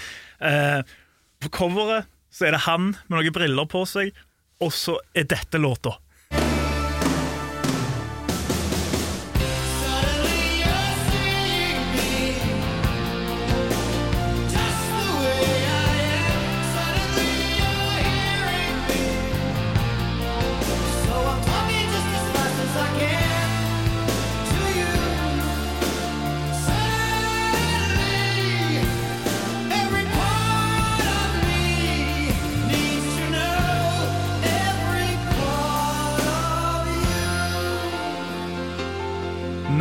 Eh, 0.44 0.94
på 1.40 1.52
coveret 1.56 2.08
så 2.34 2.48
er 2.48 2.56
det 2.56 2.64
han 2.66 2.92
med 3.08 3.16
noen 3.16 3.36
briller 3.36 3.68
på 3.70 3.84
seg, 3.88 4.12
og 4.60 4.72
så 4.76 5.00
er 5.16 5.28
dette 5.32 5.60
låta. 5.60 5.96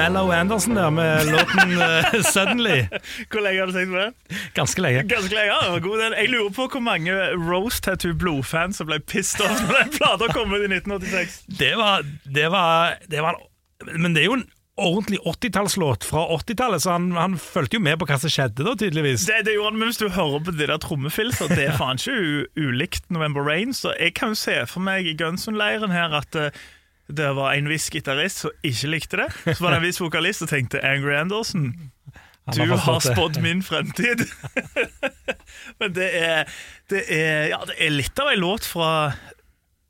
Mellow 0.03 0.31
Anderson 0.31 0.75
der 0.75 0.89
med 0.89 1.25
låten 1.25 1.71
uh, 1.71 2.13
'Suddenly'. 2.33 2.87
Hvor 3.31 3.39
lenge 3.39 3.59
har 3.59 3.67
du 3.67 3.71
tenkt 3.71 3.91
på 3.91 3.99
det? 4.01 4.39
Ganske 4.53 4.81
lenge. 4.81 5.03
Ganske 5.07 5.35
lenge. 5.35 5.53
ja, 5.53 5.77
god 5.79 6.01
del. 6.01 6.15
Jeg 6.17 6.29
lurer 6.29 6.49
på 6.49 6.65
hvor 6.73 6.83
mange 6.83 7.13
Rose 7.51 7.79
Tattoo 7.81 8.11
blodfans 8.13 8.81
som 8.81 8.89
ble 8.89 8.99
pissed 8.99 9.39
off 9.45 9.61
når 9.63 9.79
den 9.79 9.93
plata 9.95 10.27
kom 10.35 10.51
ut 10.51 10.65
i 10.65 10.67
1986. 10.73 11.37
Det 11.59 11.71
var, 11.79 12.03
det 12.35 12.51
var, 12.51 12.99
det 13.07 13.23
var 13.23 13.39
Men 13.95 14.11
det 14.11 14.25
er 14.25 14.27
jo 14.27 14.35
en 14.41 14.45
ordentlig 14.75 15.19
80-tallslåt 15.23 16.03
fra 16.03 16.25
80-tallet, 16.35 16.83
så 16.83 16.97
han, 16.97 17.11
han 17.15 17.39
fulgte 17.39 17.79
jo 17.79 17.85
med 17.87 17.99
på 18.01 18.09
hva 18.09 18.19
som 18.19 18.31
skjedde 18.33 18.67
da, 18.67 18.75
tydeligvis. 18.75 19.27
Det, 19.29 19.39
det 19.47 19.55
gjorde 19.55 19.71
han, 19.71 19.79
men 19.79 19.91
Hvis 19.93 20.03
du 20.03 20.09
hører 20.09 20.43
på 20.43 20.51
det 20.51 20.67
der 20.67 20.83
trommefilset, 20.83 21.55
det 21.55 21.69
er 21.69 21.79
faen 21.79 22.01
ikke 22.01 22.47
ulikt 22.59 23.07
November 23.07 23.47
Rain. 23.47 23.71
Så 23.71 23.95
jeg 23.99 24.17
kan 24.19 24.35
jo 24.35 24.43
se 24.43 24.59
for 24.67 24.83
meg 24.83 25.07
i 25.07 25.15
Gunson-leiren 25.15 25.95
her 25.95 26.19
at 26.19 26.35
eh, 26.35 26.63
det 27.17 27.29
var 27.37 27.53
en 27.53 27.69
viss 27.69 27.89
gitarist 27.93 28.43
som 28.43 28.53
ikke 28.65 28.89
likte 28.89 29.19
det. 29.21 29.29
Så 29.45 29.63
var 29.63 29.73
det 29.73 29.81
en 29.81 29.85
viss 29.87 30.01
vokalist 30.01 30.43
som 30.43 30.49
tenkte 30.51 30.81
Angry 30.85 31.13
Anderson. 31.17 31.71
Du 32.53 32.63
har 32.67 32.99
spådd 32.99 33.41
min 33.41 33.63
fremtid. 33.63 34.25
Men 35.79 35.93
det 35.95 36.09
er, 36.17 36.49
det 36.89 37.03
er 37.07 37.47
Ja, 37.53 37.61
det 37.69 37.77
er 37.79 37.93
litt 37.93 38.19
av 38.19 38.33
ei 38.33 38.39
låt 38.39 38.67
fra 38.67 38.89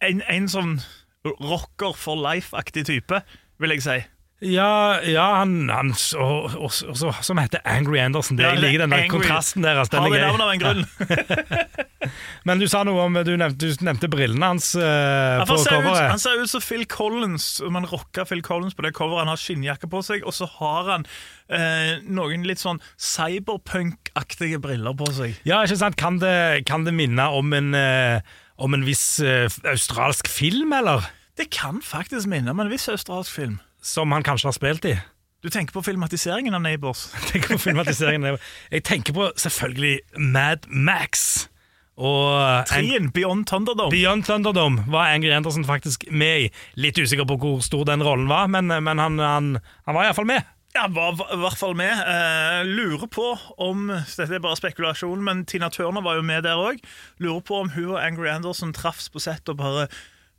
en, 0.04 0.22
en 0.30 0.50
sånn 0.52 0.76
rocker 1.24 1.96
for 1.98 2.20
life-aktig 2.20 2.86
type, 2.90 3.22
vil 3.64 3.74
jeg 3.74 3.86
si. 3.86 3.98
Ja, 4.44 5.00
ja 5.08 5.24
han, 5.40 5.70
han 5.72 5.94
og, 6.20 6.52
og, 6.58 6.72
og, 6.90 6.98
så- 7.00 7.14
som 7.24 7.40
heter 7.40 7.62
Angry 7.66 8.00
Anderson. 8.04 8.38
Det, 8.38 8.44
Ja, 8.44 8.50
jeg 8.54 8.58
er 8.58 8.66
liker 8.68 8.84
den 8.84 8.92
der 8.92 9.04
Angry. 9.06 9.14
kontrasten 9.16 9.64
der. 9.64 9.80
Altså, 9.80 9.92
den 9.96 10.04
Har 10.04 10.10
vi 10.10 10.20
navnet 10.20 10.44
av 10.44 10.52
en 10.52 10.60
grunn? 10.60 10.86
Men 12.48 12.60
du 12.60 12.66
sa 12.68 12.82
noe 12.84 13.00
om 13.06 13.16
Du 13.24 13.32
nevnte, 13.40 13.70
du 13.72 13.86
nevnte 13.88 14.10
brillene 14.12 14.50
hans 14.52 14.74
uh, 14.76 14.84
ja, 14.84 15.46
på 15.48 15.56
coveret. 15.64 16.10
han 16.12 16.20
ser 16.20 16.42
ut 16.42 16.52
som 16.52 16.62
Phil 16.62 16.84
Collins. 16.92 17.62
Man 17.72 17.88
rocker 17.88 18.28
Phil 18.28 18.44
Collins 18.44 18.76
på 18.76 18.84
det 18.84 18.92
coveret. 18.98 19.24
Han 19.24 19.32
har 19.32 19.40
skinnjakke 19.40 19.88
på 19.88 20.02
seg, 20.04 20.26
og 20.28 20.36
så 20.36 20.50
har 20.60 20.90
han 20.92 21.08
eh, 21.48 22.02
noen 22.04 22.44
litt 22.48 22.60
sånn 22.60 22.82
cyberpunk-aktige 23.00 24.60
briller 24.64 24.96
på 25.00 25.08
seg. 25.16 25.38
Ja, 25.48 25.62
ikke 25.64 25.80
sant? 25.80 25.98
Kan 26.00 26.20
det, 26.20 26.66
kan 26.68 26.84
det 26.88 26.94
minne 26.98 27.30
om 27.32 27.54
en, 27.56 27.72
eh, 27.78 28.20
om 28.60 28.76
en 28.76 28.84
viss 28.88 29.20
eh, 29.24 29.48
australsk 29.72 30.28
film, 30.32 30.74
eller? 30.76 31.08
Det 31.40 31.48
kan 31.56 31.80
faktisk 31.82 32.28
minne 32.30 32.52
om 32.54 32.60
en 32.62 32.70
viss 32.72 32.90
australsk 32.92 33.32
film. 33.34 33.60
Som 33.84 34.16
han 34.16 34.24
kanskje 34.24 34.48
har 34.48 34.56
spilt 34.56 34.86
i? 34.88 34.98
Du 35.44 35.50
tenker 35.52 35.76
på 35.76 35.84
filmatiseringen 35.84 36.56
av 36.56 36.62
Neighbors? 36.64 37.10
tenker 37.32 37.58
på 37.58 37.64
filmatiseringen. 37.66 38.24
av 38.24 38.30
Neighbors. 38.30 38.54
Jeg 38.72 38.86
tenker 38.88 39.18
på 39.18 39.32
selvfølgelig 39.44 39.98
Mad 40.18 40.70
Max. 40.72 41.50
Og 41.94 42.66
Trien, 42.72 43.12
Beyond 43.14 43.46
Thunderdome. 43.52 43.92
Beyond 43.94 44.26
Thunderdome 44.26 44.86
var 44.90 45.12
Angry 45.14 45.30
Anderson 45.36 45.66
faktisk 45.68 46.08
med 46.10 46.48
i. 46.48 46.50
Litt 46.80 46.98
usikker 46.98 47.28
på 47.30 47.38
hvor 47.38 47.62
stor 47.62 47.84
den 47.86 48.02
rollen 48.02 48.32
var, 48.32 48.48
men, 48.50 48.72
men 48.72 49.04
han, 49.04 49.20
han, 49.20 49.52
han 49.86 49.98
var 49.98 50.08
iallfall 50.08 50.30
med. 50.32 50.48
Ja, 50.74 50.88
var 50.90 51.20
i 51.30 51.38
hvert 51.38 51.60
fall 51.60 51.76
med. 51.78 51.92
Eh, 51.92 52.64
lurer 52.66 53.06
på 53.14 53.28
om 53.62 53.92
Dette 53.94 54.26
er 54.26 54.42
bare 54.42 54.58
spekulasjon, 54.58 55.22
men 55.22 55.44
Tina 55.46 55.70
Turner 55.70 56.02
var 56.02 56.18
jo 56.18 56.26
med 56.26 56.48
der 56.48 56.58
òg. 56.58 56.80
Lurer 57.22 57.44
på 57.46 57.60
om 57.62 57.70
hun 57.76 57.92
og 57.92 58.00
Angry 58.02 58.32
Anderson 58.32 58.74
traffs 58.74 59.12
på 59.14 59.22
sett 59.22 59.52
og 59.54 59.60
bare 59.60 59.86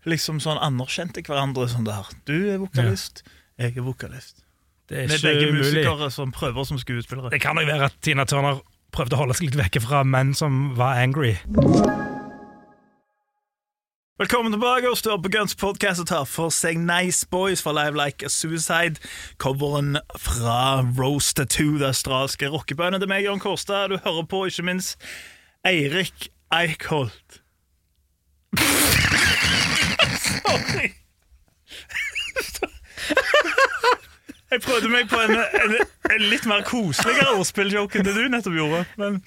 liksom 0.04 0.40
sånn 0.42 0.58
anerkjente 0.61 1.23
hverandre 1.25 1.68
sånn 1.73 1.87
der. 1.88 2.08
Du 2.28 2.34
er 2.52 2.58
vokalist, 2.62 3.23
jeg 3.58 3.76
er 3.76 3.87
vokalist. 3.87 4.42
Det 4.88 4.99
er 5.04 5.08
Med 5.08 5.23
begge 5.25 5.49
umulig. 5.49 5.62
musikere 5.64 6.11
som 6.12 6.32
prøver 6.32 6.64
som 6.68 6.78
skuespillere. 6.78 7.30
Det 7.32 7.40
kan 7.40 7.56
nok 7.56 7.66
være 7.66 7.84
at 7.88 7.94
Tina 8.04 8.25
Turner 8.28 8.61
prøvde 8.92 9.16
å 9.16 9.23
holde 9.23 9.34
seg 9.38 9.49
litt 9.49 9.56
vekke 9.58 9.80
fra 9.80 10.02
menn 10.04 10.34
som 10.37 10.75
var 10.76 11.00
angry. 11.00 11.37
Velkommen 14.14 14.52
tilbake 14.54 14.87
og 14.92 14.96
stør 15.00 15.16
på 15.25 15.30
Guns 15.34 15.56
podcast 15.58 15.99
og 16.04 16.06
tar 16.06 16.26
for 16.30 16.52
seg 16.54 16.78
Nice 16.78 17.26
Boys 17.26 17.62
fra 17.64 17.73
Live 17.75 17.96
Like 17.99 18.23
a 18.23 18.30
Suicide. 18.30 19.00
Coveren 19.42 19.96
fra 20.20 20.84
Rose 20.99 21.34
Tattoo, 21.34 21.78
det 21.80 21.88
australske 21.90 22.46
rockebandet 22.52 23.02
er 23.02 23.11
meg, 23.11 23.25
Jørn 23.26 23.43
Kårstad. 23.43 23.90
Du 23.90 23.97
hører 24.04 24.28
på 24.30 24.45
ikke 24.47 24.69
minst 24.69 25.02
Eirik 25.67 26.28
Eickholt. 26.54 27.40
Sorry. 30.21 30.93
Jeg 34.55 34.63
prøvde 34.63 34.89
meg 34.93 35.09
på 35.11 35.19
en, 35.19 35.35
en, 35.35 35.73
en 36.15 36.27
litt 36.31 36.45
mer 36.47 36.63
koseligere 36.67 37.35
ordspilljoke 37.35 37.99
enn 37.99 38.07
det 38.07 38.15
du 38.15 38.29
nettopp 38.31 38.55
gjorde. 38.61 38.85
Men 39.00 39.23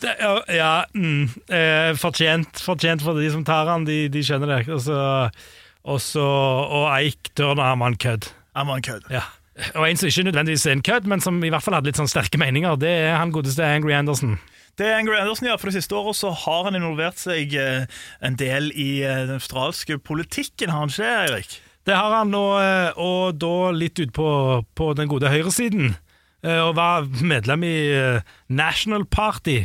Det, 0.00 0.14
ja, 0.20 0.32
ja 0.52 0.70
mm, 0.94 1.28
eh, 1.48 1.90
fortjent, 1.98 2.60
fortjent 2.60 3.02
for 3.04 3.18
de 3.18 3.30
som 3.32 3.44
tar 3.46 3.68
han, 3.70 3.86
de, 3.88 4.04
de 4.12 4.22
skjønner 4.26 4.58
det. 4.58 4.74
Og 4.74 6.00
så, 6.02 6.20
og 6.20 6.86
Eik 6.98 7.32
Turner 7.38 7.70
er 7.70 7.78
man 7.80 7.96
kødd. 8.00 8.30
Er 8.56 8.66
man 8.68 8.84
kødd. 8.84 9.06
Ja. 9.14 9.24
Og 9.74 9.84
en 9.86 9.98
som 10.00 10.08
ikke 10.08 10.26
nødvendigvis 10.28 10.66
er 10.66 10.76
en 10.76 10.84
kødd, 10.84 11.08
men 11.10 11.22
som 11.24 11.38
i 11.44 11.50
hvert 11.52 11.64
fall 11.64 11.76
hadde 11.76 11.90
litt 11.90 12.00
sånn 12.00 12.10
sterke 12.10 12.40
meninger, 12.40 12.78
det 12.80 12.92
er 13.10 13.18
han 13.18 13.32
godeste 13.34 13.64
Angry 13.66 13.94
Anderson. 13.96 14.38
Det 14.80 14.88
er 14.88 14.96
Angry 14.96 15.18
Anderson, 15.20 15.50
ja. 15.50 15.58
For 15.60 15.68
det 15.68 15.76
siste 15.76 15.96
året 15.96 16.16
så 16.16 16.30
har 16.32 16.62
han 16.64 16.78
involvert 16.78 17.20
seg 17.20 17.52
eh, 17.52 17.82
en 18.24 18.38
del 18.40 18.70
i 18.72 19.02
eh, 19.04 19.26
den 19.28 19.36
australske 19.36 19.98
politikken, 20.00 20.72
har 20.72 20.86
han 20.86 20.92
ikke, 20.92 21.10
Eirik? 21.26 21.58
Det 21.84 21.96
har 21.96 22.14
han, 22.14 22.32
og, 22.36 22.54
eh, 22.64 22.96
og 22.96 23.36
da 23.36 23.74
litt 23.76 24.00
ut 24.00 24.14
på, 24.16 24.30
på 24.72 24.86
den 24.96 25.10
gode 25.10 25.28
høyresiden. 25.32 25.98
Og 26.40 26.70
var 26.72 27.04
medlem 27.20 27.66
i 27.68 27.76
National 28.48 29.02
Party. 29.04 29.58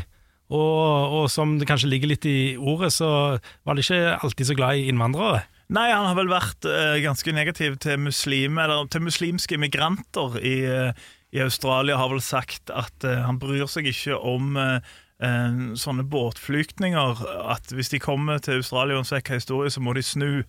Og, 0.51 1.13
og 1.21 1.29
som 1.31 1.53
det 1.55 1.69
kanskje 1.69 1.87
ligger 1.87 2.11
litt 2.11 2.27
i 2.27 2.57
ordet, 2.59 2.89
så 2.91 3.07
var 3.39 3.71
han 3.71 3.79
ikke 3.79 4.17
alltid 4.17 4.49
så 4.49 4.57
glad 4.59 4.81
i 4.81 4.89
innvandrere. 4.91 5.45
Nei, 5.71 5.85
han 5.93 6.03
har 6.03 6.17
vel 6.19 6.27
vært 6.29 6.67
uh, 6.67 6.97
ganske 6.99 7.31
negativ 7.31 7.79
til 7.81 8.03
muslim, 8.03 8.59
eller 8.59 8.91
til 8.91 9.05
muslimske 9.07 9.55
migranter 9.57 10.35
i, 10.43 10.57
uh, 10.67 11.07
i 11.31 11.39
Australia. 11.47 11.95
Har 11.97 12.11
vel 12.11 12.19
sagt 12.21 12.69
at 12.75 13.07
uh, 13.07 13.23
han 13.23 13.39
bryr 13.39 13.71
seg 13.71 13.87
ikke 13.89 14.19
om 14.19 14.59
eh, 14.59 14.93
sånne 15.15 16.03
båtflyktninger. 16.11 17.21
At 17.53 17.71
hvis 17.71 17.93
de 17.93 18.01
kommer 18.03 18.41
til 18.43 18.59
Australia 18.59 18.97
uansett 18.99 19.29
hva 19.29 19.37
historie, 19.39 19.71
så 19.71 19.79
må 19.79 19.93
de 19.95 20.03
snu. 20.03 20.43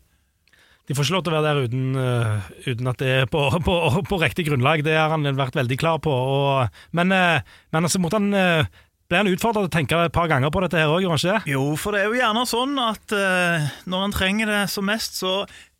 De 0.86 0.94
får 0.94 1.06
ikke 1.06 1.14
lov 1.16 1.22
til 1.26 1.34
å 1.34 1.36
være 1.36 1.46
der 1.46 1.66
uten, 1.66 1.86
uh, 1.98 2.48
uten 2.66 2.90
at 2.90 2.98
det 3.02 3.12
er 3.12 3.30
på, 3.30 3.44
på, 3.66 3.76
på 4.06 4.18
riktig 4.22 4.48
grunnlag. 4.48 4.82
Det 4.86 4.94
har 4.94 5.14
han 5.14 5.26
vært 5.38 5.58
veldig 5.58 5.78
klar 5.78 6.02
på. 6.02 6.10
Og, 6.10 6.82
men, 6.94 7.14
uh, 7.14 7.42
men 7.74 7.88
så 7.90 8.02
måtte 8.02 8.20
han, 8.20 8.34
uh, 8.34 8.86
ble 9.06 9.20
han 9.22 9.30
utfordret 9.30 9.66
til 9.66 9.70
å 9.70 9.74
tenke 9.76 9.98
et 10.02 10.14
par 10.14 10.30
ganger 10.30 10.50
på 10.50 10.62
dette 10.64 10.80
her 10.80 10.90
òg, 10.90 11.04
gjorde 11.04 11.18
han 11.18 11.22
ikke? 11.22 11.52
Jo, 11.52 11.64
for 11.78 11.94
det 11.94 12.02
er 12.02 12.10
jo 12.10 12.18
gjerne 12.18 12.42
sånn 12.50 12.74
at 12.82 13.14
eh, 13.14 13.66
når 13.86 14.02
han 14.02 14.14
trenger 14.14 14.50
det 14.50 14.62
som 14.72 14.86
mest, 14.90 15.20
så 15.20 15.34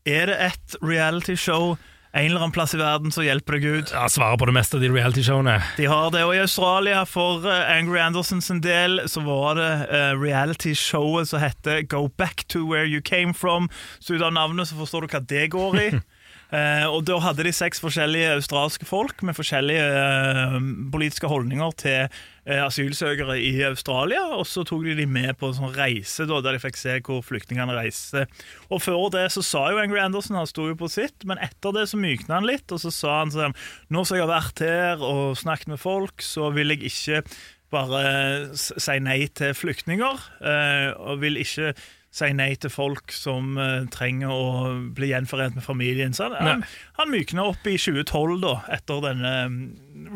er 0.07 0.31
det 0.31 0.37
et 0.44 0.77
realityshow 0.79 1.75
en 2.16 2.31
eller 2.31 2.40
annen 2.40 2.52
plass 2.52 2.74
i 2.74 2.79
verden 2.81 3.12
som 3.12 3.24
hjelper 3.26 3.59
deg 3.59 3.64
ut. 3.64 3.92
Ja, 3.92 4.07
Svarer 4.09 4.38
på 4.40 4.48
det 4.48 4.55
meste 4.57 4.79
av 4.79 4.85
de 4.85 4.88
realityshowene. 4.88 5.57
De 5.76 5.88
har 5.90 6.11
det, 6.14 6.22
og 6.24 6.33
i 6.33 6.40
Australia 6.40 7.02
for 7.09 7.44
eh, 7.44 7.72
Angry 7.74 8.00
Anderson 8.00 8.40
sin 8.44 8.62
del 8.64 9.02
så 9.11 9.20
var 9.26 9.59
det 9.59 9.70
uh, 9.90 10.12
reality-showet 10.16 11.29
som 11.29 11.42
heter 11.44 11.83
Go 11.92 12.07
Back 12.09 12.46
to 12.52 12.64
Where 12.64 12.88
You 12.88 13.02
Came 13.05 13.35
From. 13.37 13.68
Så 14.00 14.16
ut 14.16 14.24
av 14.24 14.33
navnet 14.33 14.70
så 14.70 14.79
forstår 14.79 15.05
du 15.05 15.12
hva 15.12 15.20
det 15.29 15.50
går 15.52 15.81
i. 15.83 15.88
Uh, 16.55 16.87
og 16.94 17.02
da 17.05 17.20
hadde 17.20 17.44
de 17.44 17.52
seks 17.52 17.85
forskjellige 17.85 18.33
australske 18.38 18.88
folk 18.88 19.20
med 19.20 19.37
forskjellige 19.37 19.85
uh, 19.85 20.57
politiske 20.94 21.29
holdninger 21.29 21.76
til 21.85 22.22
asylsøkere 22.47 23.39
i 23.43 23.51
Australia, 23.67 24.23
og 24.37 24.45
så 24.47 24.63
tok 24.67 24.85
de 24.87 24.95
de 25.01 25.07
med 25.11 25.35
på 25.41 25.51
en 25.51 25.57
sånn 25.59 25.75
reise 25.75 26.29
da, 26.31 26.39
der 26.45 26.55
de 26.57 26.63
fikk 26.63 26.79
se 26.79 26.99
hvor 27.07 27.25
flyktningene 27.27 27.75
reiste. 27.75 28.27
Og 28.71 28.85
før 28.85 29.09
det 29.15 29.27
så 29.35 29.43
sa 29.43 29.65
jo 29.73 29.81
Angry 29.83 29.99
Anderson, 30.03 30.39
han 30.39 30.47
sto 30.51 30.69
jo 30.71 30.79
på 30.79 30.91
sitt, 30.93 31.27
men 31.27 31.43
etter 31.43 31.75
det 31.75 31.89
så 31.91 31.99
mykna 32.01 32.39
han 32.39 32.49
litt, 32.49 32.71
og 32.71 32.83
så 32.83 32.93
sa 32.95 33.19
han 33.25 33.35
sånn 33.35 33.57
Nå 33.91 34.03
som 34.07 34.19
jeg 34.19 34.25
har 34.27 34.31
vært 34.31 34.63
her 34.63 35.03
og 35.03 35.37
snakket 35.39 35.75
med 35.75 35.83
folk, 35.83 36.23
så 36.23 36.51
vil 36.55 36.75
jeg 36.75 36.87
ikke 36.91 37.23
bare 37.75 38.55
si 38.55 38.99
nei 39.03 39.21
til 39.35 39.55
flyktninger, 39.57 40.27
eh, 40.47 40.91
og 40.97 41.23
vil 41.25 41.41
ikke 41.43 41.73
si 42.17 42.29
nei 42.33 42.53
til 42.61 42.73
folk 42.73 43.13
som 43.13 43.57
eh, 43.61 43.89
trenger 43.93 44.33
å 44.33 44.47
bli 44.97 45.11
gjenforent 45.11 45.59
med 45.59 45.67
familien. 45.67 46.15
Så 46.17 46.31
han, 46.31 46.39
han, 46.41 46.65
han 47.01 47.13
mykna 47.13 47.49
opp 47.51 47.67
i 47.69 47.77
2012, 47.77 48.39
da, 48.45 48.55
etter 48.79 49.03
denne 49.05 49.35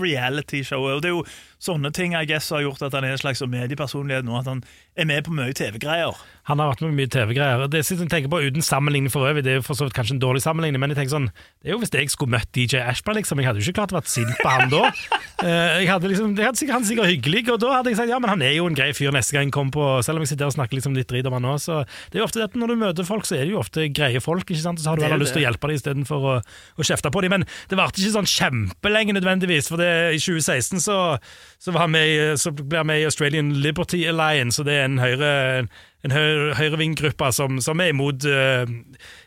reality-showet. 0.00 0.96
Og 0.96 1.02
det 1.02 1.10
er 1.10 1.16
jo 1.16 1.24
sånne 1.60 1.92
ting 1.96 2.14
jeg 2.16 2.30
guess 2.30 2.50
har 2.54 2.64
gjort 2.64 2.82
at 2.86 2.96
han 2.96 3.06
er 3.06 3.16
en 3.16 3.20
slags 3.20 3.42
mediepersonlighet 3.44 4.26
nå, 4.26 4.36
at 4.40 4.48
han 4.48 4.62
er 4.96 5.08
med 5.08 5.24
på 5.26 5.34
mye 5.36 5.54
TV-greier. 5.56 6.16
Han 6.48 6.60
har 6.62 6.72
vært 6.72 6.82
med 6.84 6.92
på 6.92 6.98
mye 6.98 7.12
TV-greier. 7.12 7.66
Det 7.70 7.82
jeg 7.84 8.08
tenker 8.10 8.30
på 8.32 8.40
Uten 8.40 8.64
sammenligning 8.64 9.12
for 9.12 9.28
øvrig, 9.28 9.44
det 9.46 9.52
er 9.52 9.60
jo 9.60 9.66
for 9.66 9.78
så 9.78 9.86
vidt 9.86 9.96
kanskje 9.96 10.16
en 10.16 10.22
dårlig 10.22 10.42
sammenligning, 10.44 10.80
men 10.82 10.94
jeg 10.94 11.00
tenker 11.02 11.16
sånn, 11.16 11.28
det 11.60 11.70
er 11.70 11.76
jo 11.76 11.80
hvis 11.82 11.92
jeg 11.94 12.12
skulle 12.12 12.34
møtt 12.36 12.50
DJ 12.56 12.82
Ashba, 12.82 13.14
liksom. 13.18 13.40
Jeg 13.40 13.50
hadde 13.50 13.62
jo 13.62 13.68
ikke 13.68 13.78
klart 13.80 13.94
å 13.94 13.98
være 14.00 14.12
sint 14.12 14.40
på 14.40 14.54
han 14.54 14.72
da. 14.72 14.86
Eh, 15.40 15.78
jeg 15.80 15.86
hadde 15.88 16.08
liksom, 16.10 16.34
jeg 16.36 16.44
hadde 16.44 16.60
sikkert, 16.60 16.74
han 16.74 16.84
sikkert 16.84 17.08
hyggelig, 17.08 17.40
og 17.48 17.62
da 17.62 17.70
hadde 17.78 17.88
jeg 17.88 17.96
sagt 17.96 18.10
ja, 18.12 18.18
men 18.20 18.28
han 18.28 18.42
er 18.44 18.50
jo 18.58 18.66
en 18.68 18.74
grei 18.76 18.90
fyr 18.92 19.14
neste 19.14 19.32
gang 19.32 19.46
jeg 19.48 19.54
kommer 19.54 19.72
på 19.72 19.84
Selv 20.04 20.20
om 20.20 20.26
jeg 20.26 20.34
sitter 20.34 20.50
og 20.50 20.52
snakker 20.52 20.76
liksom 20.76 20.92
litt 20.92 21.08
drit 21.08 21.24
om 21.30 21.32
han 21.38 21.46
nå, 21.48 21.54
så 21.64 21.78
det 22.12 22.18
er 22.18 22.20
jo 22.20 22.26
ofte 22.26 22.42
dette 22.42 22.60
når 22.60 22.74
du 22.74 22.82
møter 22.82 23.08
folk, 23.08 23.24
så 23.24 23.38
er 23.38 23.46
det 23.46 23.54
jo 23.54 23.62
ofte 23.62 23.86
greie 23.88 24.20
folk, 24.20 24.44
ikke 24.44 24.60
sant? 24.60 24.82
Så 24.82 24.92
har 24.92 25.00
du 25.00 25.06
er 25.06 25.08
heller 25.08 25.24
lyst 25.24 25.32
til 25.32 25.40
å 25.40 25.46
hjelpe 25.46 25.70
dem 25.70 25.80
istedenfor 25.80 26.26
å, 26.28 26.34
å 26.44 26.86
kjefte 26.90 27.08
på 27.14 27.22
dem. 27.24 27.32
Men 27.38 27.46
det 27.72 27.78
varte 27.80 28.02
ikke 28.02 28.12
sånn 28.18 28.28
kjempelenge 28.28 29.16
nødvendigvis, 29.16 29.69
for 29.70 29.80
det, 29.80 29.90
i 30.16 30.20
2016 30.20 30.82
så, 30.84 30.98
så, 31.58 31.74
var 31.76 31.90
med, 31.90 32.36
så 32.40 32.52
ble 32.56 32.82
han 32.82 32.90
med 32.90 33.02
i 33.02 33.06
Australian 33.08 33.54
Liberty 33.62 34.02
Alliance, 34.10 34.60
og 34.60 34.68
det 34.68 34.76
er 34.80 34.90
en 34.90 35.00
høyre 35.02 35.32
en 36.00 36.14
høyre, 36.14 36.54
høyrevinggruppe 36.56 37.28
som, 37.36 37.58
som 37.60 37.80
er 37.82 37.92
imot 37.92 38.24
uh, 38.24 38.64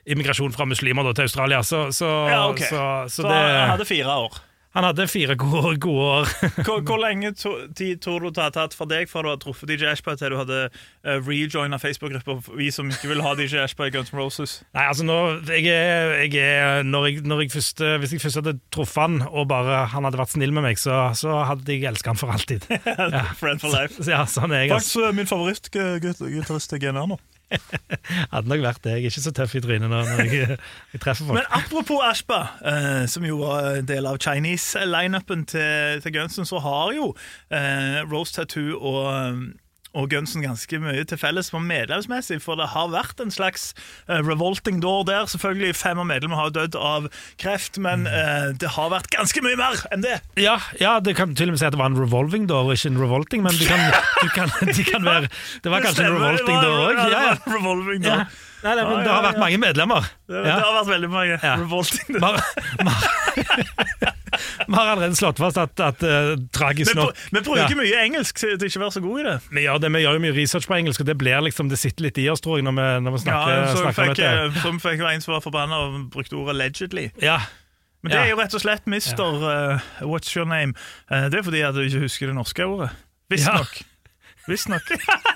immigrasjon 0.09 0.55
fra 0.55 0.65
muslimer 0.65 1.05
da, 1.05 1.13
til 1.13 1.27
Australia. 1.27 1.61
Så, 1.65 1.85
så, 1.93 2.09
Ja, 2.31 2.47
ok. 2.49 2.63
så, 2.65 2.81
så, 3.07 3.21
Så 3.21 3.27
det, 3.27 3.37
han 3.37 3.75
hadde 3.75 3.85
fire 3.85 4.15
år. 4.25 4.39
Han 4.73 4.87
hadde 4.87 5.05
fire 5.07 5.35
gode, 5.37 5.75
gode 5.81 6.05
år. 6.17 6.29
Hvor, 6.65 6.81
hvor 6.81 6.97
lenge 6.97 7.33
tid 7.77 7.99
tror 8.01 8.23
du 8.23 8.29
det 8.33 8.41
har 8.41 8.53
tatt 8.55 8.73
for 8.73 8.89
deg 8.89 9.09
fra 9.09 9.21
du 9.21 9.29
har 9.29 9.39
truffet 9.41 9.69
DJ 9.69 9.91
Ashba 9.91 10.15
til 10.17 10.33
du 10.33 10.39
hadde 10.39 10.59
uh, 10.69 11.17
rejoina 11.27 11.77
Facebook-gruppa 11.81 12.55
vi 12.57 12.71
som 12.73 12.89
ikke 12.89 13.11
vil 13.11 13.21
ha 13.25 13.35
DJ 13.37 13.61
Ashba 13.63 13.87
i 13.89 13.93
Guns 13.93 14.13
N' 14.13 14.17
Roses? 14.17 14.55
Nei, 14.73 14.87
altså 14.89 15.05
nå, 15.05 15.17
jeg 15.51 15.69
er, 15.69 16.15
jeg 16.25 16.41
er 16.41 16.87
når 16.87 17.09
jeg, 17.09 17.25
når 17.29 17.43
jeg 17.45 17.53
først, 17.53 17.83
Hvis 18.01 18.15
jeg 18.15 18.23
først 18.23 18.41
hadde 18.41 18.55
truffet 18.73 19.01
han, 19.05 19.21
og 19.29 19.47
bare 19.51 19.83
han 19.93 20.07
hadde 20.07 20.21
vært 20.21 20.33
snill 20.33 20.55
med 20.55 20.65
meg, 20.65 20.81
så, 20.81 21.05
så 21.17 21.43
hadde 21.49 21.69
jeg 21.69 21.85
elsket 21.89 22.13
han 22.13 22.21
for 22.23 22.33
alltid. 22.33 22.65
Ja, 22.73 23.27
Friend 23.41 23.61
for 23.61 23.73
life. 23.73 24.01
ja 24.09 24.23
sånn 24.29 24.55
er 24.55 24.65
jeg. 24.65 24.73
Altså. 24.79 25.05
Faktisk 25.05 25.21
min 25.21 25.29
favorittgitarist 25.29 26.73
er 26.73 26.81
GNR 26.81 27.13
nå. 27.13 27.21
Hadde 28.33 28.49
nok 28.49 28.63
vært 28.63 28.83
det. 28.85 28.95
Jeg 28.97 29.07
er 29.07 29.11
ikke 29.11 29.23
så 29.25 29.33
tøff 29.35 29.55
i 29.57 29.63
trynet 29.63 29.91
nå 29.91 30.01
når 30.03 30.21
jeg, 30.23 30.59
jeg 30.93 31.01
treffer 31.03 31.27
folk. 31.27 31.37
Men 31.39 31.49
apropos 31.53 32.03
Ashba, 32.05 32.39
eh, 32.73 33.03
som 33.11 33.25
jo 33.27 33.39
var 33.43 33.79
en 33.79 33.89
del 33.89 34.09
av 34.09 34.19
Chinese-lineupen 34.23 35.45
til, 35.49 36.01
til 36.03 36.15
Gunsen, 36.15 36.47
så 36.49 36.61
har 36.63 36.93
jo 36.97 37.11
eh, 37.53 38.01
Rose 38.09 38.35
Tattoo 38.35 38.79
og, 38.79 39.43
og 39.93 40.09
Gunsen 40.09 40.41
ganske 40.41 40.79
mye 40.81 41.03
til 41.05 41.19
felles 41.21 41.51
på 41.53 41.59
medlemsmessig, 41.61 42.39
for 42.41 42.57
det 42.57 42.67
har 42.73 42.87
vært 42.93 43.19
en 43.21 43.31
slags 43.33 43.71
uh, 44.09 44.19
revolting 44.25 44.79
door 44.81 45.03
der. 45.05 45.25
Selvfølgelig, 45.29 45.75
fem 45.77 45.99
av 46.01 46.07
medlemmene 46.09 46.39
har 46.39 46.53
dødd 46.55 46.75
av 46.79 47.05
kreft, 47.41 47.77
men 47.83 48.07
uh, 48.09 48.49
det 48.57 48.71
har 48.75 48.89
vært 48.93 49.11
ganske 49.13 49.43
mye 49.45 49.59
mer 49.59 49.77
enn 49.93 50.01
det. 50.05 50.15
Ja, 50.41 50.57
ja, 50.81 50.95
det 51.03 51.13
kan 51.19 51.35
til 51.37 51.51
og 51.51 51.55
med 51.57 51.61
si 51.61 51.67
at 51.69 51.75
det 51.77 51.81
var 51.83 51.91
en 51.93 51.99
revolving 52.01 52.47
door, 52.49 52.71
ikke 52.73 52.89
en 52.93 52.97
revolting, 53.03 53.45
men 53.45 53.53
de 53.59 53.69
kan, 53.69 53.85
de 54.23 54.31
kan, 54.33 54.49
de 54.73 54.87
kan 54.89 55.05
være 55.11 55.29
Det 55.63 55.71
var 55.73 55.85
kanskje 55.85 56.07
en 56.07 56.17
stemmer, 56.17 56.19
det 56.19 56.25
revolting 56.25 56.57
var- 56.57 56.65
door 56.65 56.79
òg. 56.81 56.97
ja, 56.97 57.05
det 57.05 58.07
Ja, 58.09 58.17
Ja. 58.17 58.25
Nei, 58.63 58.73
nei, 58.79 58.83
men 58.87 59.01
det 59.03 59.11
har 59.11 59.23
vært 59.25 59.39
mange 59.41 59.57
medlemmer. 59.59 60.05
Det, 60.31 60.39
det 60.45 60.53
har 60.55 60.69
vært 60.77 60.87
veldig 60.93 61.09
mange 61.11 61.35
revolting 61.43 62.15
door. 62.15 62.39
Mar 62.87 62.93
har- 62.95 64.13
vi 64.67 64.73
har- 64.75 64.91
allerede 64.93 65.15
slått 65.19 65.37
fast 65.41 65.57
at, 65.57 65.79
at 65.79 66.03
uh, 66.03 66.33
tragisk 66.55 66.95
nok 66.95 67.15
vi 67.31 67.39
bruker 67.41 67.69
Ja. 67.69 67.77
mye 67.79 67.99
engelsk 68.05 68.37
til 68.43 68.57
ikke 68.57 68.79
å 68.79 68.83
være 68.85 68.95
så 68.97 69.01
gode 69.03 69.21
i 69.21 69.27
det. 69.29 69.35
Vi 69.51 69.61
gjør, 69.65 69.77
det, 69.83 69.91
vi 69.93 70.03
gjør 70.05 70.13
jo 70.19 70.23
mye 70.25 70.35
research 70.37 70.67
på 70.67 70.77
engelsk, 70.77 71.01
og 71.01 71.07
det 71.09 71.17
blir 71.17 71.41
liksom, 71.47 71.69
det 71.69 71.79
sitter 71.79 72.03
litt 72.07 72.17
i 72.17 72.29
oss, 72.29 72.41
tror 72.41 72.57
jeg, 72.59 72.63
når 72.67 72.77
vi, 72.79 72.87
når 73.07 73.11
vi 73.17 73.23
snakker, 73.25 73.51
Ja, 73.53 73.65
så 73.71 73.77
snakker 73.83 73.89
om 73.89 74.07
fikk, 74.13 74.17
dette. 74.17 74.45
eh, 74.57 74.61
som 74.63 74.79
fikk 74.79 75.03
en 75.13 75.21
som 75.21 75.33
var 75.33 75.41
forbanna 75.45 75.75
og 75.85 76.09
brukte 76.11 76.33
ordet 76.39 76.55
'allegedly'. 76.55 77.11
Ja, 77.21 77.39
Men 78.03 78.11
det 78.11 78.17
Ja. 78.19 78.23
er 78.25 78.29
jo 78.29 78.35
rett 78.41 78.53
og 78.53 78.61
slett 78.61 78.85
mister 78.87 79.23
uh, 79.23 79.79
What's 80.01 80.35
your 80.35 80.45
name? 80.45 80.73
Uh, 81.11 81.29
det 81.31 81.39
er 81.39 81.43
fordi 81.43 81.61
at 81.61 81.73
du 81.75 81.79
ikke 81.81 81.99
husker 82.03 82.27
det 82.27 82.35
norske 82.35 82.65
ordet. 82.65 82.89
Visstnok. 83.29 83.81
Visstnok. 84.47 84.81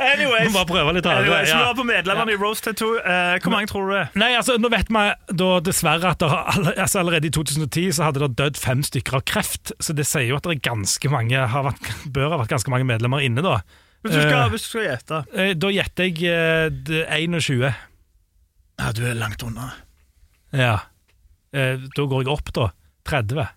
Anyways. 0.00 0.50
må 0.52 0.58
bare 0.60 0.68
prøve 0.70 0.92
litt 0.96 1.04
hardere. 1.08 1.24
Anyways, 1.24 1.50
Ja. 1.52 1.72
på 1.76 1.84
medlemmene 1.86 2.32
i 2.32 2.36
Rose 2.40 2.62
Tattoo. 2.62 2.96
Eh, 2.98 3.38
hvor 3.42 3.50
mange 3.54 3.66
tror 3.70 3.86
du 3.88 3.92
det 3.94 4.00
er? 4.02 4.10
Nei, 4.20 4.30
altså, 4.36 4.56
nå 4.60 4.70
vet 4.72 4.88
vi 4.88 5.04
da 5.42 5.48
dessverre 5.60 6.10
at 6.12 6.20
har, 6.22 6.52
altså, 6.76 7.00
allerede 7.02 7.26
i 7.26 7.30
2010 7.34 7.88
så 7.96 8.04
hadde 8.08 8.20
det 8.26 8.36
dødd 8.36 8.56
fem 8.60 8.82
stykker 8.82 9.14
av 9.20 9.24
kreft, 9.28 9.72
så 9.80 9.94
det 9.96 10.06
sier 10.06 10.28
jo 10.28 10.36
at 10.36 10.42
det 10.48 10.56
er 10.58 10.62
ganske 10.70 11.10
mange, 11.10 11.36
har 11.48 11.66
vært, 11.70 11.90
bør 12.12 12.30
ha 12.34 12.38
vært 12.44 12.52
ganske 12.54 12.70
mange 12.74 12.86
medlemmer 12.88 13.24
inne 13.24 13.42
da. 13.42 13.60
Hvis 14.04 14.12
du 14.14 14.20
skal, 14.22 14.42
Eh. 14.44 14.48
hvis 14.52 14.62
du 14.62 14.68
skal 14.68 14.86
gjette. 14.86 15.22
Eh, 15.34 15.54
Da 15.54 15.68
gjetter 15.74 16.04
jeg 16.04 16.22
eh, 16.30 17.18
21. 17.18 17.74
Ja, 18.78 18.92
du 18.92 19.02
er 19.08 19.14
langt 19.18 19.42
unna. 19.42 19.72
Ja. 20.52 20.74
Eh, 21.52 21.76
Da 21.96 22.02
går 22.06 22.22
jeg 22.24 22.28
opp, 22.32 22.52
da. 22.52 22.68
30. 23.06 23.48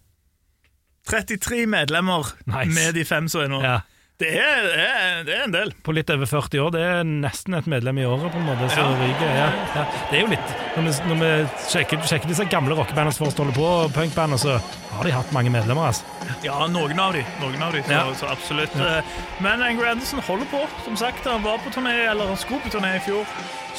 33 1.10 1.66
medlemmer 1.68 2.28
Nice. 2.46 2.74
med 2.74 2.94
de 2.96 3.04
fem 3.06 3.28
som 3.28 3.42
er 3.42 3.48
nå. 3.50 3.62
Ja. 3.64 3.80
Det, 4.20 4.28
er, 4.36 4.66
det, 4.68 4.80
er, 4.84 5.20
det 5.24 5.36
er 5.38 5.44
en 5.46 5.54
del. 5.54 5.70
På 5.86 5.94
litt 5.96 6.10
over 6.12 6.28
40 6.28 6.60
år. 6.60 6.72
Det 6.76 6.82
er 6.84 7.06
nesten 7.08 7.54
et 7.56 7.68
medlem 7.72 8.02
i 8.02 8.04
året, 8.04 8.26
på 8.34 8.42
en 8.42 8.48
måte. 8.50 8.68
Så 8.74 8.82
Ja. 8.84 8.90
ryker, 9.00 9.30
ja. 9.32 9.46
Ja. 9.78 9.84
Det 10.10 10.18
er 10.18 10.22
jo 10.26 10.32
litt 10.34 10.50
Når 10.76 10.84
vi, 10.84 10.92
når 11.08 11.22
vi 11.22 11.30
sjekker, 11.72 12.02
sjekker 12.10 12.28
disse 12.34 12.46
gamle 12.52 12.76
rockebandene 12.76 13.16
som 13.16 13.24
fortsatt 13.26 13.40
holder 13.46 13.56
på, 13.56 13.70
punkbandene, 13.96 14.40
så 14.42 14.58
har 14.98 15.08
de 15.08 15.14
hatt 15.16 15.32
mange 15.32 15.54
medlemmer. 15.56 15.88
altså. 15.88 16.04
Ja, 16.44 16.58
noen 16.68 17.00
av 17.00 17.16
de. 17.16 17.24
Noen 17.40 17.64
av 17.64 17.72
de 17.78 17.82
så, 17.88 18.02
så 18.20 18.28
absolutt. 18.34 18.76
Eh, 18.76 19.02
Men 19.40 19.64
Angry 19.64 19.88
Anderson 19.88 20.20
holder 20.28 20.52
på. 20.52 20.66
Som 20.84 20.98
sagt, 21.00 21.24
Han 21.26 21.42
var 21.44 21.58
på 21.64 21.72
turné, 21.72 21.96
eller 22.12 22.28
han 22.28 22.38
skulle 22.38 22.60
på 22.60 22.70
turné 22.76 22.96
i 22.98 23.00
fjor. 23.00 23.24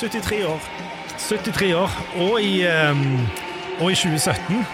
73 0.00 0.44
år. 0.48 0.60
73 1.28 1.74
år, 1.76 1.90
og 2.16 2.40
i, 2.40 2.64
um, 2.64 3.28
og 3.80 3.90
i 3.92 3.94
2017 3.94 4.64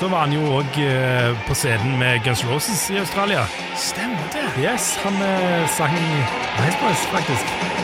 så 0.00 0.08
var 0.08 0.26
han 0.26 0.32
jo 0.34 0.42
òg 0.58 0.78
på 1.46 1.54
scenen 1.54 1.98
med 1.98 2.24
Guns 2.24 2.44
Roses 2.48 2.90
i 2.90 2.98
Australia. 2.98 3.46
Stemmer 3.76 4.28
det. 4.32 4.46
Yes, 4.62 4.96
han 5.04 5.14
eh, 5.22 5.68
sang 5.68 5.94
Nice 5.94 6.78
Boys, 6.82 7.06
faktisk. 7.14 7.83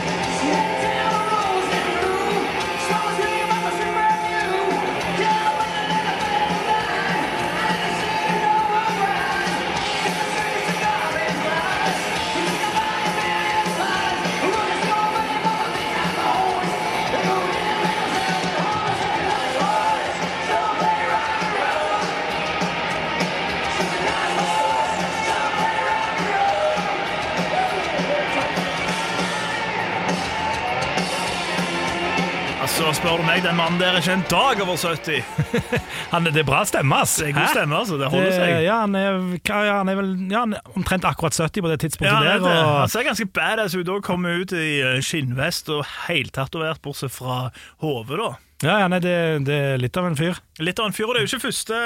Spør 33.00 33.16
du 33.16 33.24
meg, 33.24 33.40
den 33.40 33.56
mannen 33.56 33.78
der 33.80 33.94
er 33.96 34.02
ikke 34.02 34.12
en 34.12 34.22
dag 34.28 34.58
over 34.60 34.76
70. 34.76 35.22
Han, 36.12 36.26
det 36.28 36.42
er 36.42 36.44
bra 36.44 36.58
stemme, 36.68 36.98
ass. 37.00 37.14
Det 37.16 37.30
er 37.30 37.36
god 37.38 37.48
stemme, 37.54 37.78
altså. 37.78 37.96
Det 37.96 38.10
holder 38.12 38.26
Det, 38.28 38.34
seg. 38.36 38.52
ja, 38.66 38.74
han 38.82 38.96
er, 38.98 39.16
hva, 39.38 39.60
ja, 39.64 39.76
han 39.78 39.88
er 39.88 39.96
vel 39.96 40.10
ja, 40.28 40.42
han 40.42 40.52
er 40.58 40.74
omtrent 40.76 41.06
akkurat 41.08 41.32
70 41.38 41.64
på 41.64 41.70
det 41.70 41.78
tidspunktet 41.86 42.12
Ja, 42.12 42.34
der. 42.36 42.44
Og, 42.44 42.68
Han 42.82 42.92
ser 42.92 43.06
ganske 43.08 43.24
badass 43.32 43.76
ut. 43.78 43.88
òg. 43.88 44.02
kommer 44.04 44.42
ut 44.42 44.52
i 44.52 44.66
eh, 44.84 44.98
skinnvest 45.04 45.70
og 45.72 45.84
heltatovert, 46.10 46.82
bortsett 46.84 47.14
fra 47.14 47.38
hodet, 47.80 48.18
da. 48.20 48.28
ja, 48.68 48.74
ja, 48.82 48.88
nei, 48.92 48.98
det, 49.04 49.14
det 49.48 49.56
er 49.70 49.80
litt 49.80 49.96
av 49.96 50.10
en 50.10 50.18
fyr. 50.18 50.36
Litt 50.60 50.82
av 50.82 50.90
en 50.90 50.96
fyr, 50.96 51.06
og 51.08 51.14
Det 51.16 51.22
er 51.22 51.24
jo 51.24 51.30
ikke 51.32 51.46
første, 51.46 51.78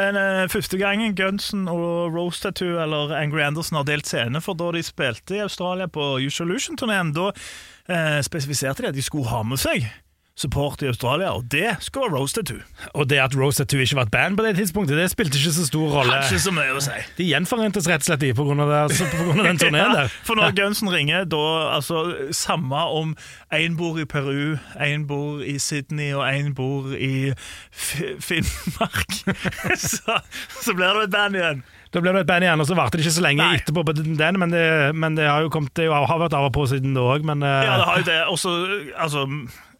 en, 0.00 0.20
første 0.54 0.80
gangen 0.80 1.12
Gunsen 1.18 1.66
og 1.68 2.14
Rose 2.16 2.40
Tattoo 2.46 2.78
eller 2.80 3.12
Angry 3.20 3.44
Anderson 3.44 3.82
har 3.82 3.84
delt 3.90 4.08
scene, 4.08 4.40
for 4.40 4.56
da 4.56 4.70
de 4.78 4.80
spilte 4.86 5.36
i 5.36 5.44
Australia 5.44 5.90
på 5.92 6.14
Usolution-turneen, 6.24 7.12
da 7.16 7.28
eh, 7.34 8.22
spesifiserte 8.24 8.86
de 8.86 8.94
at 8.94 8.96
de 8.96 9.04
skulle 9.04 9.28
ha 9.34 9.42
med 9.44 9.60
seg 9.60 9.90
support 10.36 10.82
i 10.82 10.88
Australia, 10.90 11.28
og 11.30 11.44
det 11.52 11.76
skulle 11.80 12.08
være 12.10 12.18
Rose 12.18 12.34
Tattoo. 12.34 12.56
Og 12.98 13.06
det 13.10 13.20
at 13.22 13.36
Rose 13.38 13.60
Tattoo 13.62 13.78
ikke 13.84 13.94
var 14.00 14.08
et 14.08 14.10
band 14.10 14.36
på 14.36 14.42
det 14.42 14.56
tidspunktet, 14.58 14.96
det 14.98 15.04
spilte 15.12 15.38
ikke 15.38 15.52
så 15.54 15.66
stor 15.68 15.92
rolle. 15.94 16.16
Ikke 16.26 16.40
så 16.42 16.50
mye 16.56 16.72
å 16.74 16.80
si. 16.82 16.96
De 17.20 17.28
gjenforentes 17.28 17.86
rett 17.86 18.02
og 18.02 18.08
slett 18.08 18.24
i 18.26 18.32
på 18.34 18.46
grunn 18.48 18.62
av, 18.64 18.72
det, 18.72 18.80
altså, 18.88 19.06
på 19.12 19.28
grunn 19.28 19.44
av 19.44 19.46
den 19.52 19.60
turneen 19.62 19.84
Ja, 19.84 19.92
der. 20.00 20.16
for 20.26 20.40
når 20.40 20.56
Gunsen 20.58 20.90
ringer, 20.90 21.28
da 21.30 21.42
altså 21.76 22.02
Samme 22.34 22.82
om 22.98 23.14
én 23.54 23.76
bor 23.78 24.00
i 24.02 24.08
Peru, 24.10 24.56
én 24.82 25.06
bor 25.06 25.38
i 25.46 25.54
Sydney 25.62 26.10
og 26.18 26.26
én 26.26 26.50
bor 26.58 26.90
i 26.98 27.30
Finnmark, 27.70 29.14
så, 29.78 30.18
så 30.60 30.74
blir 30.74 30.98
det 30.98 31.06
et 31.08 31.14
band 31.14 31.38
igjen. 31.38 31.62
Da 31.94 32.02
ble 32.02 32.10
det 32.16 32.24
et 32.24 32.30
band 32.32 32.42
igjen, 32.46 32.58
og 32.62 32.66
så 32.66 32.74
varte 32.74 32.98
det 32.98 33.04
ikke 33.06 33.14
så 33.20 33.22
lenge 33.22 33.38
Nei. 33.44 33.60
etterpå 33.60 33.84
på 33.86 33.94
den, 34.00 34.38
men 34.42 34.50
det, 34.50 34.64
men 34.98 35.14
det 35.18 35.28
har 35.30 35.44
jo 35.46 35.52
kommet, 35.54 35.70
det 35.78 35.86
har 35.94 36.18
vært 36.24 36.34
av 36.34 36.48
og 36.48 36.54
på 36.56 36.66
siden 36.72 36.96
da 36.98 37.04
òg, 37.14 37.22
men 37.28 37.44
eh, 37.46 37.60
Ja, 37.68 37.76
det 37.78 37.86
har 37.86 38.00
jo 38.02 38.08
det. 38.08 38.18
Også, 38.34 38.54
altså, 38.98 39.22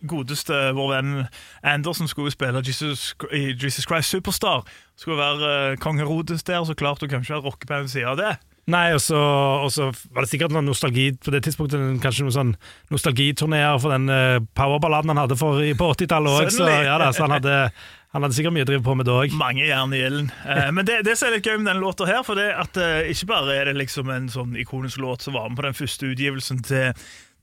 godeste 0.09 0.73
vår 0.77 0.90
venn 0.95 1.12
Anderson 1.62 2.11
skulle 2.11 2.33
spille 2.35 2.62
Jesus, 2.67 3.12
Jesus 3.33 3.87
Christ 3.87 4.14
Superstar. 4.14 4.64
Skulle 4.97 5.19
være 5.19 5.53
uh, 5.75 5.79
kong 5.83 5.99
Herodes 5.99 6.45
der, 6.47 6.64
så 6.64 6.75
klart 6.75 7.01
du 7.01 7.09
kanskje 7.11 7.35
ikke 7.35 7.51
ha 7.51 7.55
på 7.55 7.75
ved 7.75 7.88
siden 7.88 8.12
av 8.12 8.21
det. 8.21 8.35
Nei, 8.71 8.95
og 8.97 9.01
så, 9.05 9.90
var 10.14 10.25
det 10.25 10.31
sikkert 10.31 10.55
noen 10.55 10.64
nostalgi 10.64 11.11
på 11.21 11.33
det 11.35 11.43
tidspunktet, 11.45 11.83
kanskje 12.01 12.25
noen 12.25 12.37
sånn 12.37 12.55
nostalgiturneer 12.95 13.77
for 13.83 13.93
den 13.93 14.09
uh, 14.09 14.38
powerballaden 14.57 15.12
han 15.12 15.21
hadde 15.21 15.37
for, 15.37 15.61
på 15.61 15.90
80-tallet 15.93 16.38
òg, 16.38 16.49
så, 16.55 16.71
ja, 16.73 16.97
da, 17.01 17.11
så 17.12 17.27
han, 17.27 17.37
hadde, 17.37 17.59
han 18.17 18.25
hadde 18.25 18.38
sikkert 18.38 18.57
mye 18.57 18.64
å 18.64 18.71
drive 18.71 18.87
på 18.87 18.95
med 18.97 19.09
da 19.11 19.19
òg. 19.21 19.37
Mange 19.37 19.67
jern 19.69 19.93
i 19.93 20.01
ilden. 20.07 20.33
Eh, 20.49 20.71
men 20.73 20.88
det, 20.88 21.03
det 21.05 21.19
som 21.21 21.29
er 21.29 21.37
litt 21.37 21.51
gøy 21.51 21.59
med 21.59 21.69
denne 21.69 21.85
låta 21.85 22.09
her, 22.09 22.23
for 22.25 22.40
det 22.40 22.49
at 22.57 22.81
eh, 22.81 23.11
ikke 23.12 23.29
bare 23.35 23.59
er 23.59 23.69
det 23.69 23.77
liksom 23.83 24.09
en 24.14 24.33
sånn 24.33 24.57
ikonisk 24.57 25.03
låt 25.03 25.27
som 25.27 25.37
var 25.37 25.51
med 25.51 25.61
på 25.61 25.67
den 25.67 25.77
første 25.77 26.09
utgivelsen 26.14 26.64
til, 26.64 26.95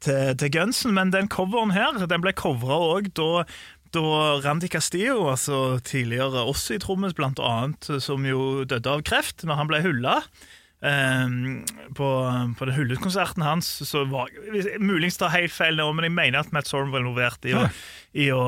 til, 0.06 0.34
til 0.38 0.52
Gunsen, 0.54 0.96
men 0.98 1.14
den 1.14 1.30
coveren 1.32 1.74
her 1.76 2.00
den 2.06 2.24
ble 2.24 2.34
covra 2.38 2.80
òg 2.98 3.14
da 3.18 3.46
da 3.92 4.40
Randy 4.40 4.70
Castillo, 4.72 5.26
altså 5.28 5.82
tidligere 5.84 6.46
Ossi-trommis 6.48 7.12
blant 7.12 7.42
annet, 7.44 7.90
som 8.00 8.24
jo 8.24 8.64
døde 8.64 8.88
av 8.88 9.04
kreft 9.04 9.44
når 9.44 9.60
han 9.60 9.68
ble 9.68 9.82
hylla 9.84 10.14
ehm, 10.88 11.62
på, 11.98 12.08
på 12.58 12.68
den 12.68 12.76
hyllestkonserten 12.76 13.44
hans, 13.46 13.70
så 13.88 14.04
var 14.10 14.32
Muligens 14.82 15.20
tar 15.22 15.34
helt 15.36 15.54
feil 15.54 15.78
nå, 15.80 15.88
men 15.94 16.08
jeg 16.08 16.16
mener 16.18 16.42
at 16.42 16.54
Matt 16.56 16.70
Sorum 16.70 16.94
var 16.94 17.04
involvert 17.04 17.46
i 17.50 17.56
å, 17.58 17.66
i 18.18 18.30
å 18.36 18.44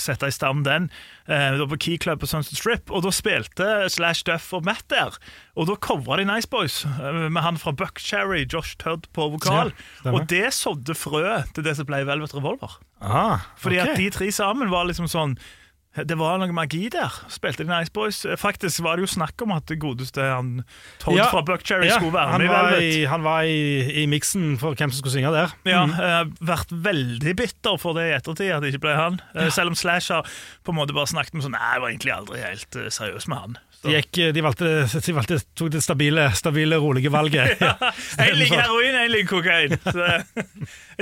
sette 0.00 0.30
i 0.30 0.34
stand 0.34 0.64
den. 0.68 0.90
Det 1.26 1.60
var 1.60 1.70
på 1.70 1.78
Key 1.84 1.98
Club 2.02 2.22
på 2.22 2.28
Sunset 2.30 2.58
Strip, 2.58 2.90
og 2.90 3.04
da 3.06 3.12
spilte 3.14 3.68
Slash 3.92 4.24
Duff 4.28 4.50
og 4.56 4.66
Matt 4.66 4.86
der. 4.92 5.16
Og 5.58 5.68
da 5.70 5.76
covra 5.84 6.18
de 6.20 6.26
Nice 6.28 6.48
Boys 6.50 6.82
eh, 6.88 7.26
med 7.28 7.42
han 7.44 7.58
fra 7.60 7.74
Buckcherry, 7.76 8.44
Josh 8.48 8.76
Tudd, 8.80 9.08
på 9.14 9.28
vokal. 9.34 9.72
Ja, 10.02 10.14
og 10.14 10.26
det 10.32 10.48
sådde 10.56 10.96
frø 10.98 11.42
til 11.54 11.66
det 11.66 11.76
som 11.78 11.88
ble 11.88 12.02
Velvet 12.08 12.34
Revolver. 12.36 12.78
Ah, 13.02 13.44
Fordi 13.58 13.80
at 13.82 13.96
de 13.98 14.08
tre 14.14 14.30
sammen 14.34 14.70
var 14.72 14.86
liksom 14.88 15.10
sånn 15.10 15.36
Det 15.92 16.16
var 16.16 16.38
noe 16.40 16.54
magi 16.56 16.86
der. 16.88 17.12
Spilte 17.28 17.66
de 17.66 17.68
Nice 17.68 17.92
Boys. 17.92 18.22
Faktisk 18.40 18.80
var 18.80 18.96
det 18.96 19.04
jo 19.04 19.10
snakk 19.12 19.42
om 19.44 19.50
at 19.52 19.66
det 19.68 19.76
godeste 19.82 20.24
han 20.24 20.62
Todd 21.02 21.18
Ja, 21.18 21.26
fra 21.28 21.42
Buckcherry 21.44 21.90
ja, 21.90 21.98
skulle 22.00 22.14
være 22.14 22.38
med 22.38 22.46
i 22.46 22.48
var 22.48 22.68
Velvet. 22.70 22.86
i, 22.96 23.02
han 23.10 23.22
var 23.26 23.42
i, 23.44 23.58
i 24.02 24.06
miksen 24.08 24.54
for 24.62 24.72
hvem 24.72 24.88
som 24.88 25.02
skulle 25.02 25.12
synge 25.18 25.32
der. 25.34 25.52
Ja, 25.68 25.82
Mm. 25.84 25.92
eh, 25.92 26.46
Vært 26.48 26.72
veldig 26.72 27.34
bitter 27.36 27.76
for 27.82 27.92
det 27.98 28.06
i 28.08 28.14
ettertid, 28.16 28.52
at 28.56 28.62
det 28.64 28.70
ikke 28.72 28.80
ble 28.86 28.94
han. 28.96 29.20
Eh, 29.36 29.50
Selv 29.52 29.68
om 29.68 29.76
Slash 29.76 30.08
har 30.14 30.24
på 30.64 30.72
en 30.72 30.78
måte 30.80 30.94
bare 30.96 31.10
snakket 31.12 31.34
med 31.36 31.44
sånn 31.44 31.52
Nei, 31.58 31.68
jeg 31.74 31.82
var 31.84 31.88
egentlig 31.92 32.14
aldri 32.16 32.40
helt 32.40 32.76
eh, 32.80 32.88
seriøs 32.88 33.28
med 33.28 33.38
han. 33.42 33.58
De, 33.82 33.90
gikk, 33.96 34.12
de, 34.32 34.42
valgte, 34.46 34.70
de 35.02 35.12
valgte, 35.16 35.40
tok 35.58 35.72
det 35.74 35.80
stabile, 35.82 36.28
stabile 36.38 36.76
rolige 36.80 37.10
valget. 37.12 37.58
En 38.22 38.36
liker 38.38 38.60
heroin, 38.64 38.94
én 39.02 39.10
liker 39.12 39.42
kokain. 39.42 39.76
Så, 39.82 40.46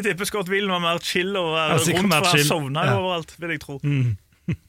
jeg 0.00 0.04
tipper 0.08 0.24
Scott 0.26 0.48
Whelan 0.50 0.72
var 0.72 0.80
mer 0.86 0.98
chill 1.04 1.30
og 1.36 1.54
Ja, 1.58 1.76
rundt, 1.76 2.10
for 2.16 2.30
han 2.32 2.44
sovna 2.48 2.86
Ja. 2.88 2.96
overalt, 2.98 3.36
vil 3.38 3.54
jeg 3.54 3.60
tro. 3.62 3.78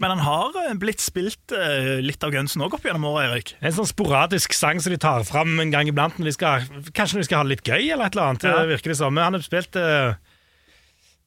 Men 0.01 0.13
han 0.15 0.21
har 0.25 0.57
eh, 0.65 0.73
blitt 0.81 1.01
spilt 1.03 1.53
eh, 1.55 1.99
litt 2.03 2.23
av 2.25 2.33
Gunsen 2.33 2.63
òg 2.65 2.73
opp 2.77 2.85
gjennom 2.87 3.05
året, 3.11 3.29
Erik. 3.31 3.53
En 3.61 3.75
sånn 3.77 3.89
sporadisk 3.89 4.53
sang 4.57 4.81
som 4.83 4.93
de 4.93 4.99
tar 5.01 5.23
fram 5.27 5.53
en 5.63 5.71
gang 5.73 5.87
iblant. 5.91 6.17
Når 6.19 6.29
de 6.31 6.35
skal, 6.35 6.67
kanskje 6.97 7.17
når 7.17 7.23
de 7.23 7.29
skal 7.29 7.41
ha 7.41 7.47
det 7.47 7.53
litt 7.55 7.65
gøy, 7.71 7.87
eller 7.93 8.05
et 8.09 8.17
eller 8.17 8.29
annet. 8.31 8.45
Ja. 8.49 8.59
Det 8.61 8.73
virker 8.75 8.93
det 8.93 8.99
som. 9.01 9.17
Han 9.21 9.37
har 9.39 9.45
spilt 9.45 9.79
eh, 9.79 10.13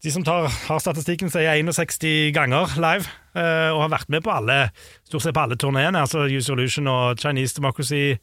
De 0.05 0.13
som 0.13 0.25
tar, 0.27 0.49
har 0.69 0.81
statistikken, 0.85 1.31
sier 1.33 1.49
61 1.65 2.33
ganger 2.37 2.75
live. 2.77 3.09
eh, 3.35 3.71
og 3.73 3.87
har 3.87 3.93
vært 3.99 4.11
med 4.13 4.23
på 4.27 4.31
alle 4.35 4.59
stort 5.09 5.25
sett 5.25 5.35
på 5.37 5.45
alle 5.47 5.57
turneene. 5.57 5.97
Altså 6.05 6.27
Use 6.29 6.53
Illusion 6.53 6.87
og 6.93 7.17
Chinese 7.23 7.57
Democracy. 7.57 8.19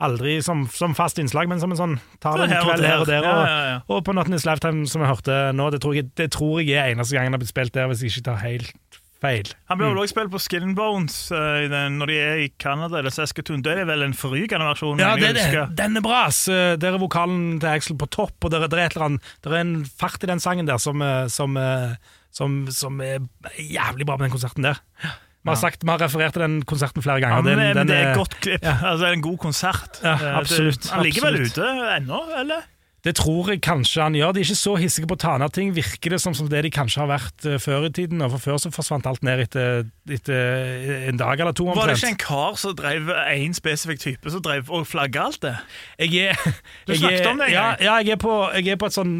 Aldri 0.00 0.36
som, 0.46 0.60
som 0.70 0.92
fast 0.94 1.18
innslag, 1.18 1.48
men 1.50 1.58
som 1.58 1.72
en 1.74 1.78
sånn 1.80 1.94
tar 2.22 2.36
det 2.38 2.44
en 2.54 2.62
kveld 2.68 2.84
her 2.86 3.00
og 3.02 3.08
der. 3.10 3.24
Og, 3.26 3.40
Ja, 3.42 3.62
ja, 3.66 3.78
og 3.90 4.04
på 4.06 4.12
Not 4.14 4.28
This 4.30 4.44
Lifetime, 4.46 4.86
som 4.86 5.02
jeg 5.02 5.10
hørte 5.10 5.38
nå, 5.58 5.66
det 5.74 5.80
tror 5.82 5.96
jeg, 5.98 6.06
det 6.14 6.28
tror 6.36 6.60
jeg 6.62 6.76
er 6.78 6.92
eneste 6.94 7.16
gangen 7.16 7.32
han 7.32 7.34
har 7.34 7.42
blitt 7.42 7.50
spilt 7.50 7.74
der, 7.74 7.88
hvis 7.90 8.04
jeg 8.06 8.12
ikke 8.14 8.28
tar 8.30 8.38
helt 8.44 9.00
feil. 9.20 9.48
Han 9.68 9.78
ble 9.80 9.88
vel 9.90 9.98
også 9.98 10.12
spille 10.14 10.30
på 10.30 10.38
Skin 10.40 10.74
Bones 10.78 11.16
uh, 11.34 11.64
den, 11.70 11.96
når 11.98 12.06
de 12.12 12.18
er 12.22 12.42
i 12.44 12.48
Canada 12.62 12.98
eller 13.00 13.10
Saskatoon. 13.10 13.62
Det 13.66 13.72
er 13.78 13.84
vel 13.88 14.02
en 14.06 14.14
forrykende 14.14 14.68
versjon. 14.68 15.00
Ja, 15.02 15.16
det 15.18 15.32
det. 15.36 15.64
Den 15.78 15.96
er 15.98 16.04
bra. 16.04 16.26
Eh, 16.28 16.76
Der 16.78 16.92
er 16.94 16.98
vokalen 17.02 17.58
til 17.60 17.68
Axel 17.72 17.96
på 17.98 18.06
topp, 18.14 18.36
og 18.44 18.50
der, 18.54 18.62
er- 18.62 18.68
der 18.70 18.78
er 18.78 18.86
et 18.86 18.94
eller 18.96 19.06
annet 19.06 19.32
Der 19.44 19.50
er 19.56 19.60
en 19.64 19.84
fart 19.84 20.22
i 20.22 20.26
den 20.30 20.40
sangen 20.40 20.66
der 20.70 20.78
som, 20.78 21.02
eh, 21.02 21.26
som, 21.28 21.56
eh, 21.56 21.96
som, 22.30 22.66
som 22.70 23.00
er 23.00 23.18
jævlig 23.58 24.06
bra 24.06 24.16
på 24.16 24.22
den 24.28 24.30
konserten 24.30 24.62
der. 24.62 24.78
Vi 25.02 25.50
har, 25.50 25.56
sagt, 25.56 25.82
vi 25.82 25.88
har 25.90 25.98
referert 26.02 26.32
til 26.34 26.42
den 26.42 26.62
konserten 26.68 27.02
flere 27.02 27.20
Ja, 27.20 27.28
ganger. 27.28 27.42
men, 27.42 27.58
Den- 27.58 27.76
den 27.76 27.86
det 27.88 27.96
er 27.96 28.10
et 28.10 28.16
godt 28.18 28.34
klipp. 28.40 28.62
Ja. 28.62 28.76
Altså, 28.82 29.04
det 29.04 29.08
er 29.08 29.12
en 29.18 29.22
god 29.22 29.38
konsert. 29.38 30.00
Ja, 30.04 30.16
absolutt. 30.38 30.82
det- 30.82 30.90
Han 30.92 31.02
ligger 31.06 31.22
vel 31.30 31.42
ute 31.46 31.68
ennå, 31.96 32.18
eller? 32.38 32.66
Det 33.06 33.12
tror 33.14 33.46
jeg 33.52 33.60
kanskje 33.62 34.02
han 34.02 34.16
gjør. 34.18 34.32
De 34.34 34.40
er 34.40 34.44
ikke 34.48 34.56
så 34.58 34.72
hissige 34.80 35.06
på 35.06 35.14
å 35.14 35.20
ta 35.22 35.36
ned 35.38 35.52
ting. 35.54 35.68
Virker 35.76 36.10
det 36.10 36.18
som, 36.20 36.34
som 36.34 36.48
det 36.50 36.64
de 36.66 36.70
kanskje 36.74 36.98
har 37.04 37.10
vært 37.12 37.46
eh, 37.46 37.58
før 37.62 37.86
i 37.86 37.92
tiden. 37.94 38.20
Og 38.26 38.32
for 38.34 38.42
Før 38.48 38.56
så 38.64 38.72
forsvant 38.74 39.06
alt 39.06 39.22
ned 39.22 39.44
etter, 39.44 39.84
etter 40.10 41.06
en 41.12 41.20
dag 41.20 41.38
eller 41.40 41.54
to. 41.54 41.68
omtrent. 41.68 41.78
Var 41.84 41.92
det 41.94 41.98
ikke 42.00 42.10
en 42.16 42.20
kar 42.24 42.58
som 42.58 42.74
drev 42.78 43.12
én 43.30 43.54
spesifikk 43.56 44.02
type 44.02 44.34
som 44.34 44.42
drev 44.42 44.70
og 44.74 44.86
flagga 44.90 45.28
alt 45.28 45.40
det? 45.46 45.54
Jeg 46.02 46.32
er, 46.34 46.50
Du 46.88 46.92
jeg 46.96 47.20
er- 47.22 47.30
om 47.30 47.38
det 47.38 47.48
en 47.48 47.54
ja, 47.54 47.68
ja, 47.80 47.96
jeg 48.02 48.16
er 48.18 48.20
på, 48.26 48.34
jeg 48.58 48.74
er 48.74 48.80
på 48.82 48.90
et 48.90 48.98
sånn 48.98 49.14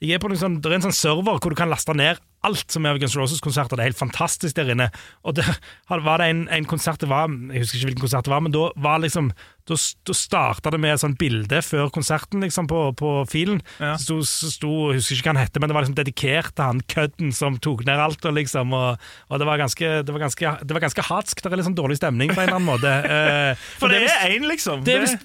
jeg 0.00 0.16
er 0.16 0.22
på 0.22 0.30
noen 0.32 0.40
sånn, 0.40 0.60
Det 0.64 0.70
er 0.70 0.78
en 0.78 0.88
sånn 0.88 0.96
server 0.96 1.36
hvor 1.36 1.52
du 1.52 1.58
kan 1.58 1.68
laste 1.68 1.92
ned 1.96 2.20
alt 2.46 2.72
som 2.72 2.86
er 2.86 2.94
av 2.94 3.00
Guns 3.02 3.12
Roses-konserter. 3.18 3.76
Det 3.76 3.84
er 3.84 3.90
helt 3.90 4.00
fantastisk 4.00 4.56
der 4.56 4.70
inne. 4.72 4.86
Og 5.28 5.36
der 5.36 5.48
var 6.06 6.22
det 6.22 6.30
en, 6.32 6.46
en 6.48 6.68
konsert 6.68 7.02
det 7.02 7.10
var 7.10 7.28
Jeg 7.28 7.66
husker 7.66 7.76
ikke 7.76 7.90
hvilken 7.90 8.06
konsert 8.06 8.24
det 8.24 8.32
var, 8.32 8.40
men 8.44 8.54
da 8.54 8.70
var 8.80 9.02
liksom 9.04 9.28
Da, 9.68 9.76
da 10.08 10.16
starta 10.16 10.72
det 10.72 10.80
med 10.80 10.94
et 10.94 11.02
sånt 11.02 11.18
bilde 11.20 11.60
før 11.62 11.92
konserten 11.92 12.40
liksom 12.42 12.66
på, 12.70 12.80
på 12.96 13.12
filen. 13.30 13.60
Ja. 13.76 13.92
Så 14.00 14.18
sto, 14.24 14.72
jeg 14.90 15.02
husker 15.02 15.20
ikke 15.20 15.28
hva 15.28 15.36
han 15.36 15.42
hette, 15.44 15.60
men 15.60 15.70
det 15.70 15.76
var 15.76 15.84
liksom 15.84 16.00
dedikert 16.00 16.56
til 16.56 16.70
han 16.70 16.82
kødden 16.90 17.36
som 17.36 17.60
tok 17.60 17.84
ned 17.86 18.00
alt. 18.00 18.24
Og 18.24 18.38
liksom, 18.40 18.72
og, 18.74 19.08
og 19.28 19.42
det 19.42 19.50
var 19.52 19.60
ganske 19.60 19.94
Det 20.00 20.16
var 20.16 20.24
ganske, 20.24 20.56
det 20.64 20.78
var 20.78 20.88
ganske 20.88 21.08
hatsk. 21.12 21.44
Det 21.44 21.52
er 21.52 21.66
sånn 21.68 21.78
dårlig 21.78 22.00
stemning 22.00 22.32
på 22.32 22.40
en 22.40 22.48
eller 22.48 22.56
annen 22.56 22.72
måte. 22.72 22.96
Eh, 23.04 23.68
For 23.82 23.92
det 23.92 24.06
er 24.08 24.32
én, 24.32 24.48
liksom. 24.48 24.86
det 24.88 25.02
hvis, 25.04 25.18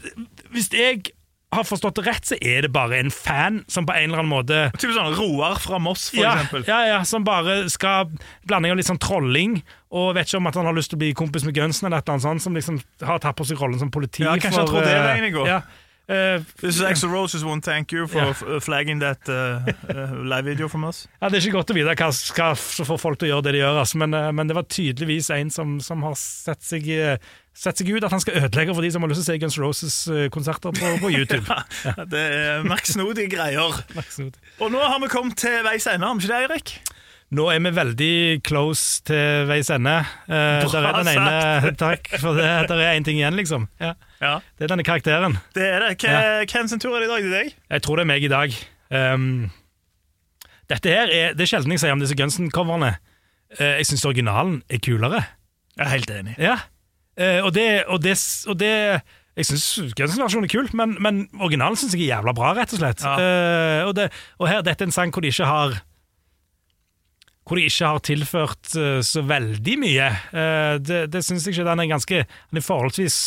hvis 0.51 0.73
jeg 0.75 1.14
har 1.55 1.67
forstått 1.67 1.99
det 1.99 2.05
rett, 2.07 2.27
så 2.27 2.37
er 2.41 2.65
det 2.65 2.71
bare 2.75 2.99
en 2.99 3.11
fan 3.13 3.61
som 3.71 3.87
på 3.87 3.95
en 3.95 4.09
eller 4.09 4.23
annen 4.23 4.31
måte 4.31 4.59
Typ 4.77 4.93
sånn 4.95 5.15
Roar 5.17 5.59
fra 5.63 5.79
Moss, 5.81 6.09
for 6.13 6.23
ja, 6.23 6.35
eksempel. 6.35 6.67
ja, 6.69 6.81
ja, 6.91 6.99
som 7.07 7.25
bare 7.27 7.63
skal 7.73 8.11
Blanding 8.47 8.75
av 8.75 8.81
litt 8.81 8.89
sånn 8.89 9.01
trolling, 9.01 9.59
og 9.95 10.13
vet 10.17 10.29
ikke 10.29 10.41
om 10.41 10.51
at 10.51 10.59
han 10.59 10.69
har 10.69 10.77
lyst 10.77 10.93
til 10.93 10.99
å 10.99 11.03
bli 11.05 11.13
kompis 11.17 11.47
med 11.47 11.55
Gunsen, 11.57 11.87
eller 11.87 12.03
annet 12.03 12.25
sånt, 12.25 12.43
som 12.43 12.57
liksom 12.57 12.81
har 13.05 13.23
tatt 13.23 13.37
på 13.39 13.47
seg 13.47 13.61
rollen 13.61 13.81
som 13.81 13.93
politi. 13.93 14.25
Ja, 14.25 14.35
kanskje 14.37 14.63
han 14.63 14.69
trodde 14.69 14.85
tror 14.85 14.91
det 14.91 14.99
er 14.99 15.03
eh, 15.03 15.09
veien 15.13 15.31
å 15.31 15.35
gå. 15.39 15.49
Ja, 15.49 15.63
Uh, 16.07 16.43
This 16.61 16.75
is 16.75 16.83
Axel 16.83 17.09
Roses 17.09 17.43
won't 17.43 17.63
thank 17.63 17.91
you 17.91 18.05
for 18.05 18.19
yeah. 18.19 18.59
flagging 18.59 18.99
that 18.99 19.27
uh, 19.27 19.65
uh, 19.89 20.13
live 20.13 20.45
video 20.45 20.67
from 20.67 20.83
us. 20.83 21.07
ja, 21.19 21.29
Det 21.29 21.39
er 21.39 21.47
ikke 21.47 21.57
godt 21.57 21.73
å 21.73 21.77
vite 21.79 21.95
hva 21.97 22.09
hva 22.13 22.49
som 22.55 22.85
får 22.85 22.99
folk 23.01 23.17
til 23.17 23.31
å 23.31 23.31
gjøre 23.31 23.45
det 23.47 23.53
de 23.55 23.63
gjør, 23.63 23.79
altså, 23.81 23.97
men, 24.03 24.13
eh, 24.13 24.29
men 24.37 24.51
det 24.51 24.57
var 24.57 24.67
tydeligvis 24.69 25.31
en 25.33 25.49
som, 25.49 25.79
som 25.81 26.05
har 26.05 26.13
sett 26.19 26.61
seg, 26.61 26.85
eh, 27.55 27.61
sett 27.63 27.79
seg 27.79 27.89
ut 27.95 28.03
at 28.03 28.11
han 28.11 28.19
skal 28.23 28.35
ødelegge 28.43 28.75
for 28.75 28.83
de 28.83 28.91
som 28.91 29.01
har 29.05 29.09
lyst 29.11 29.23
til 29.23 29.25
å 29.25 29.31
se 29.31 29.39
Guns 29.41 29.57
Roses-konserter 29.63 30.75
på, 30.75 30.91
på 31.01 31.11
YouTube. 31.15 31.47
Det 32.13 32.25
er 32.35 32.67
merksnodige 32.67 33.31
greier. 33.31 33.79
Og 34.61 34.71
nå 34.75 34.83
har 34.83 34.99
vi 35.01 35.07
kommet 35.11 35.39
til 35.39 35.61
veis 35.65 35.87
ende, 35.87 36.05
har 36.07 36.19
vi 36.19 36.27
ikke 36.27 36.33
det, 36.35 36.43
Eirik? 36.49 36.75
Nå 37.35 37.47
er 37.49 37.57
vi 37.63 37.71
veldig 37.73 38.09
close 38.45 39.01
til 39.07 39.47
veis 39.49 39.71
ende. 39.73 39.95
Eh, 40.29 40.61
der 40.69 40.85
er 40.85 40.99
den 40.99 41.09
ene, 41.15 41.71
takk 41.81 42.11
for 42.21 42.37
det. 42.37 42.45
Der 42.69 42.83
er 42.85 42.93
én 42.99 43.03
ting 43.07 43.17
igjen, 43.17 43.35
liksom. 43.39 43.65
Ja, 43.81 43.95
Ja, 44.21 44.35
det 44.57 44.67
er 44.67 44.71
denne 44.75 44.85
karakteren. 44.87 45.39
det 45.57 45.65
er 45.65 45.81
det. 45.87 45.95
Hva- 46.05 46.45
Hvem 46.51 46.69
sin 46.71 46.79
tur 46.83 46.93
er 46.95 47.01
det 47.03 47.09
i 47.09 47.13
dag? 47.15 47.23
Det 47.25 47.31
er 47.33 47.43
deg? 47.47 47.55
Jeg 47.73 47.83
tror 47.87 47.97
det 47.99 48.05
er 48.05 48.11
meg 48.13 48.23
i 48.23 48.29
dag. 48.31 48.53
Um, 48.95 49.25
dette 50.69 50.89
her 50.93 51.09
er, 51.11 51.33
Det 51.35 51.43
er 51.45 51.49
sjelden 51.49 51.73
jeg 51.73 51.81
sier 51.81 51.93
om 51.95 51.99
disse 52.03 52.15
Gunsen-coverne. 52.17 52.93
Uh, 53.57 53.73
jeg 53.81 53.89
syns 53.89 54.05
originalen 54.07 54.61
er 54.69 54.79
kulere. 54.85 55.23
Jeg 55.75 55.83
er 55.87 55.91
helt 55.97 56.13
enig. 56.15 56.37
Ja. 56.41 56.55
Eh, 57.15 57.39
og 57.43 57.53
det, 57.55 57.85
og 57.87 58.01
det, 58.03 58.17
og 58.51 58.57
det 58.59 58.73
Jeg 59.35 59.47
syns 59.47 59.95
Guns-versjonen 59.95 60.47
er 60.47 60.51
kul, 60.51 60.67
men, 60.75 60.95
men 61.03 61.25
originalen 61.39 61.79
syns 61.79 61.95
jeg 61.95 62.05
er 62.05 62.17
jævla 62.17 62.35
bra, 62.35 62.53
rett 62.55 62.75
og 62.75 62.79
slett. 62.79 63.03
Ja. 63.03 63.15
Eh, 63.19 63.81
og, 63.87 63.95
det, 63.97 64.09
og 64.39 64.49
her, 64.51 64.63
dette 64.63 64.85
er 64.85 64.91
en 64.91 64.95
sang 64.95 65.11
hvor 65.15 65.23
de 65.23 65.31
ikke 65.33 65.49
har 65.49 65.79
hvor 67.45 67.59
de 67.59 67.67
ikke 67.69 67.89
har 67.91 68.01
tilført 68.01 68.71
uh, 68.73 69.01
så 69.05 69.21
veldig 69.21 69.75
mye. 69.77 70.07
Uh, 70.33 70.81
det 70.81 71.03
det 71.13 71.21
syns 71.21 71.45
jeg 71.45 71.53
ikke. 71.53 71.67
Den 71.67 71.83
er 71.83 71.91
ganske 71.91 72.23
Den 72.25 72.57
er 72.57 72.65
forholdsvis 72.65 73.17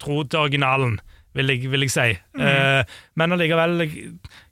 tro 0.00 0.22
til 0.24 0.46
originalen, 0.46 0.96
vil 1.36 1.52
jeg, 1.52 1.68
vil 1.68 1.84
jeg 1.84 1.92
si. 1.92 2.06
Eh, 2.40 2.94
men 3.20 3.34
allikevel 3.36 3.82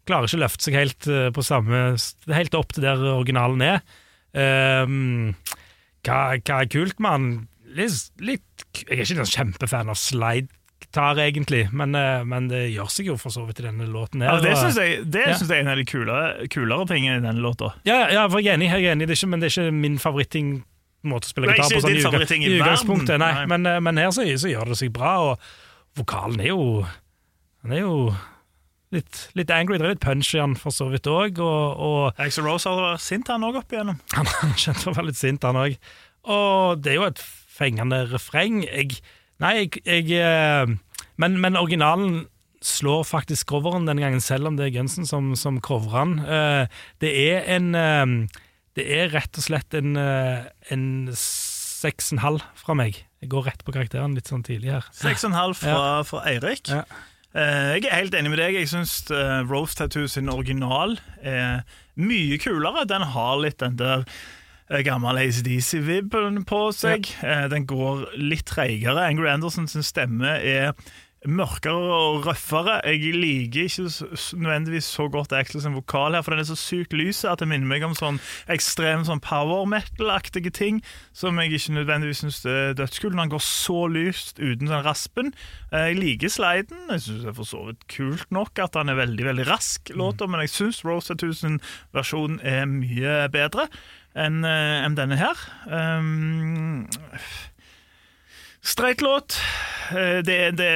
klarer 0.05 0.29
ikke 0.29 0.37
å 0.37 0.43
løfte 0.43 0.67
seg 0.67 0.77
helt 0.77 1.07
på 1.33 1.45
samme 1.47 1.95
helt 2.29 2.57
opp 2.59 2.75
til 2.77 2.85
der 2.85 3.01
originalen 3.15 3.65
er. 3.65 3.79
Hva, 4.37 6.19
hva 6.37 6.59
er 6.59 6.69
kult 6.69 7.01
han? 7.01 7.31
Litt, 7.75 8.11
litt, 8.23 8.67
jeg 8.85 9.01
er 9.01 9.03
ikke 9.07 9.25
en 9.25 9.31
kjempefan 9.31 9.91
av 9.91 9.99
slide-gitar, 9.99 11.19
egentlig, 11.25 11.65
men, 11.75 11.95
eh, 11.99 12.23
men 12.29 12.47
det 12.53 12.69
gjør 12.75 12.91
seg 12.93 13.09
jo 13.11 13.17
for 13.19 13.35
så 13.35 13.43
vidt 13.49 13.63
i 13.63 13.67
denne 13.67 13.89
låten. 13.91 14.23
her. 14.23 14.37
Ja, 14.37 14.45
det 14.45 14.53
syns 14.61 14.79
jeg, 14.79 15.05
det 15.11 15.25
Ja. 15.27 15.39
jeg 15.39 15.51
er 15.51 15.61
en 15.65 15.73
av 15.73 15.81
de 15.81 15.85
kulere, 15.85 16.49
kulere 16.49 16.87
tingene 16.87 17.19
i 17.19 17.25
denne 17.27 17.43
låta. 17.43 17.75
Ja, 17.85 18.07
ja, 18.09 18.29
jeg 18.29 18.47
er 18.47 18.55
enig, 18.55 18.71
jeg 18.71 18.85
er 18.85 18.93
enig. 18.95 19.09
Det 19.09 19.17
er 19.17 19.21
ikke, 19.23 19.31
men 19.31 19.41
det 19.41 19.51
er 19.51 19.55
ikke 19.57 19.75
min 19.75 19.99
favoritting 19.99 20.53
måte 21.05 21.29
å 21.29 21.33
spille 21.35 21.53
gitar 21.53 21.69
på. 21.69 21.81
Sånn, 21.81 21.91
i, 21.91 21.97
i 21.99 22.53
i 22.55 22.61
utgangspunktet, 22.61 23.19
nei. 23.19 23.33
nei. 23.41 23.47
Men, 23.47 23.67
eh, 23.67 23.81
men 23.81 24.01
her 24.01 24.13
så, 24.15 24.25
så 24.39 24.51
gjør 24.51 24.73
det 24.73 24.79
seg 24.81 24.93
bra, 24.95 25.17
og 25.33 25.39
vokalen 25.99 26.41
er 26.41 26.53
jo 26.55 26.87
Den 27.65 27.73
er 27.73 27.81
jo 27.81 28.15
litt, 28.93 29.21
litt 29.35 29.51
angry. 29.51 29.79
Det 29.81 29.87
er 29.87 29.95
litt 29.95 30.05
punch 30.05 30.35
i 30.37 30.41
han 30.43 30.55
for 30.59 30.75
så 30.75 30.91
vidt 30.93 31.09
òg, 31.11 31.41
og, 31.41 31.81
og 31.81 32.21
Axel 32.21 32.45
Rose 32.45 32.69
har 32.69 32.77
vært 32.93 33.05
sint, 33.05 33.31
han 33.33 33.47
òg, 33.47 33.57
opp 33.63 33.73
igjennom. 33.73 34.01
han 34.19 34.29
har 34.29 34.53
kjent 34.61 34.83
for 34.83 34.93
å 34.93 34.99
være 34.99 35.11
litt 35.11 35.21
sint, 35.21 35.47
han 35.49 35.57
òg. 35.63 35.79
Og 36.35 36.83
det 36.85 36.93
er 36.93 37.01
jo 37.01 37.09
et 37.09 37.25
fengende 37.55 38.05
refreng. 38.11 38.63
Jeg, 38.67 38.99
nei, 39.43 39.55
jeg, 39.63 39.83
jeg 39.87 40.21
eh, 40.21 40.75
men, 41.21 41.39
men 41.43 41.59
originalen 41.61 42.25
slår 42.65 43.05
faktisk 43.05 43.51
coveren 43.53 43.85
denne 43.89 44.03
gangen, 44.03 44.23
selv 44.25 44.49
om 44.49 44.57
det 44.57 44.71
er 44.71 44.77
Gunsen 44.79 45.07
som, 45.07 45.35
som 45.39 45.61
covrer 45.65 46.01
den. 46.01 46.15
Eh, 46.25 46.83
det 47.05 47.15
er 47.27 47.49
en 47.57 47.75
eh, 47.79 48.43
Det 48.75 48.87
er 48.91 49.13
rett 49.13 49.39
og 49.39 49.45
slett 49.45 49.75
en, 49.79 49.95
en 49.95 50.87
seks 51.15 52.09
og 52.11 52.17
en 52.17 52.23
halv 52.25 52.47
fra 52.59 52.75
meg. 52.75 53.05
Jeg 53.23 53.31
går 53.31 53.45
rett 53.47 53.61
på 53.63 53.71
karakteren 53.71 54.17
litt 54.19 54.27
sånn 54.27 54.43
tidlig 54.43 54.73
her. 54.73 54.89
6,5 54.99 55.55
fra, 55.61 55.77
fra 56.03 56.23
Eirik. 56.27 56.73
Ja. 56.73 56.83
Jeg 57.35 57.87
er 57.87 58.01
helt 58.01 58.17
enig 58.19 58.33
med 58.33 58.41
deg. 58.43 58.59
Jeg 58.59 58.73
syns 58.73 58.97
Rose 59.47 59.79
Tattoo 59.79 60.11
sin 60.11 60.27
original 60.31 60.97
er 61.23 61.63
mye 61.95 62.41
kulere. 62.43 62.83
Den 62.91 63.07
har 63.15 63.39
litt 63.43 63.63
den 63.63 63.79
der 63.79 64.03
gammel 64.85 65.19
ACDC-vib 65.21 66.15
på 66.49 66.61
seg. 66.73 67.11
Ja. 67.21 67.47
Den 67.53 67.67
går 67.69 68.07
litt 68.17 68.47
treigere. 68.49 69.05
Angry 69.11 69.29
Anderson 69.33 69.69
sin 69.69 69.85
stemme 69.85 70.39
er 70.41 70.73
mørkere 71.27 71.95
og 71.95 72.27
røffere. 72.27 72.81
Jeg 72.85 73.15
liker 73.17 73.69
ikke 73.69 73.87
nødvendigvis 74.37 74.89
så 74.97 75.09
godt 75.09 75.33
Axel 75.33 75.63
sin 75.63 75.77
vokal 75.77 76.15
her, 76.15 76.23
for 76.23 76.35
den 76.35 76.43
er 76.43 76.49
så 76.49 76.59
sykt 76.59 76.93
lys 76.97 77.25
at 77.29 77.41
det 77.41 77.49
minner 77.51 77.69
meg 77.71 77.87
om 77.87 77.97
sånn 77.97 78.21
ekstrem 78.53 79.07
sånn 79.09 79.23
power 79.25 79.65
metal-aktige 79.71 80.53
ting, 80.55 80.83
som 81.17 81.41
jeg 81.41 81.57
ikke 81.57 81.79
nødvendigvis 81.79 82.25
syns 82.25 82.43
er 82.49 82.77
dødskult 82.79 83.17
når 83.17 83.27
han 83.27 83.35
går 83.35 83.45
så 83.47 83.81
lyst 83.91 84.39
uten 84.43 84.69
den 84.69 84.87
raspen. 84.87 85.35
Jeg 85.73 85.99
liker 86.01 86.33
sliden. 86.33 86.87
Jeg 86.93 87.07
syns 87.07 87.25
det 87.25 87.33
er 87.33 87.39
for 87.41 87.49
så 87.49 87.65
vidt 87.71 87.89
kult 87.91 88.31
nok 88.35 88.61
at 88.63 88.79
han 88.79 88.93
er 88.93 89.01
veldig 89.01 89.29
veldig 89.31 89.49
rask, 89.49 89.95
låter, 89.97 90.31
men 90.31 90.45
jeg 90.45 90.55
syns 90.55 90.85
Rose 90.85 91.17
1000-versjonen 91.17 92.41
er 92.45 92.65
mye 92.71 93.21
bedre 93.33 93.69
enn 94.15 94.45
eh, 94.47 94.85
enn 94.85 94.95
denne 94.99 95.19
her. 95.19 95.41
Um, 95.67 96.87
Streit 98.65 99.01
låt. 99.05 99.37
Eh, 99.93 100.21
Det, 100.25 100.39
det, 100.57 100.71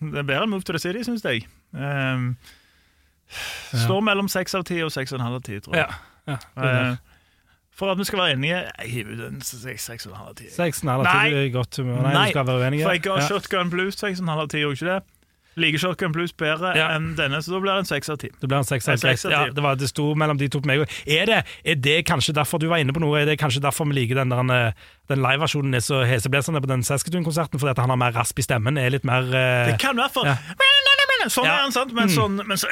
det 0.00 0.18
er 0.22 0.26
bedre 0.26 0.44
enn 0.46 0.52
Move 0.54 0.64
to 0.66 0.72
the 0.76 0.80
City, 0.82 1.02
syns 1.06 1.24
jeg. 1.26 1.44
Um, 1.76 2.36
står 3.76 4.00
mellom 4.06 4.28
seks 4.32 4.54
av 4.56 4.64
ti 4.68 4.78
og 4.84 4.92
seks 4.94 5.12
og 5.12 5.18
en 5.20 5.26
halv 5.26 5.40
av 5.40 5.44
ti, 5.48 5.58
tror 5.60 5.76
jeg. 5.76 5.98
Ja. 6.30 6.36
Eh, 6.56 6.96
for 7.76 7.92
at 7.92 7.98
vi 8.00 8.06
skal 8.08 8.22
være 8.22 8.36
enige, 8.38 8.62
jeg 8.80 8.90
hiver 8.94 9.18
ut 9.18 9.24
en 9.28 9.40
seks 9.44 10.06
og 10.06 10.12
en 10.14 10.18
halv 10.22 10.30
av 10.32 10.36
ti. 10.38 10.46
Seks, 10.54 10.80
nei, 10.86 10.94
Nei. 11.04 11.26
Nei, 12.00 12.12
du 12.30 12.32
skal 12.32 12.46
være 12.46 12.62
for 12.86 12.94
jeg 12.96 13.02
ga. 13.04 13.16
Shotgun 13.28 13.70
Blues 13.74 13.98
seks 14.00 14.22
og 14.22 14.24
en 14.24 14.32
halv 14.32 14.46
av 14.46 14.48
ti, 14.54 14.62
gjorde 14.64 14.78
ikke 14.80 14.92
det? 14.94 15.15
Liker 15.56 15.78
Shotgun 15.80 16.12
Blues 16.12 16.32
bedre 16.36 16.74
Ja. 16.76 16.90
enn 16.96 17.14
denne, 17.16 17.38
så 17.40 17.52
da 17.54 17.60
blir 17.60 17.72
det 17.72 17.78
en 17.78 17.88
seks 17.88 18.10
av 18.12 18.18
ti. 18.20 18.28
Det 18.28 18.48
blir 18.48 18.58
en 18.58 18.64
seks 18.68 18.88
av 18.88 18.94
av 19.00 19.30
Ja, 19.32 19.44
det, 19.50 19.62
var, 19.64 19.76
det 19.80 19.88
sto 19.88 20.14
mellom 20.14 20.36
de 20.36 20.48
to 20.52 20.60
på 20.60 20.66
meg 20.66 20.80
òg. 20.84 20.90
Er, 21.06 21.24
det- 21.26 21.44
er 21.64 21.74
det 21.80 22.04
kanskje 22.06 22.34
derfor 22.34 22.58
du 22.60 22.68
var 22.68 22.76
inne 22.78 22.92
på 22.92 23.00
noe? 23.00 23.16
Er 23.22 23.24
det 23.24 23.38
kanskje 23.40 23.62
derfor 23.64 23.86
vi 23.88 23.94
liker 23.96 24.16
den, 24.20 24.28
der, 24.28 24.68
eh, 24.68 24.72
den 25.08 25.18
liveversjonen 25.24 25.74
er 25.74 25.80
så 25.80 26.04
heseblesende 26.04 26.60
på 26.60 26.68
den 26.68 26.82
Saskatoon-konserten? 26.82 27.58
Fordi 27.58 27.70
at 27.70 27.78
han 27.78 27.88
har 27.88 27.96
mer 27.96 28.12
rasp 28.12 28.38
i 28.38 28.42
stemmen? 28.42 28.76
Er 28.76 28.90
litt 28.90 29.04
mer 29.04 29.22
uh, 29.22 29.70
Det 29.72 29.78
kan 29.80 29.96
være 29.96 30.10
for 30.12 30.26
Ja. 30.26 30.36
Sånn. 31.26 31.42
Mm. 31.42 31.50
er 31.50 31.56
han, 31.62 31.72
sant? 31.72 31.92
Men 31.92 32.08
sånn, 32.08 32.36
men 32.46 32.56
så, 32.56 32.68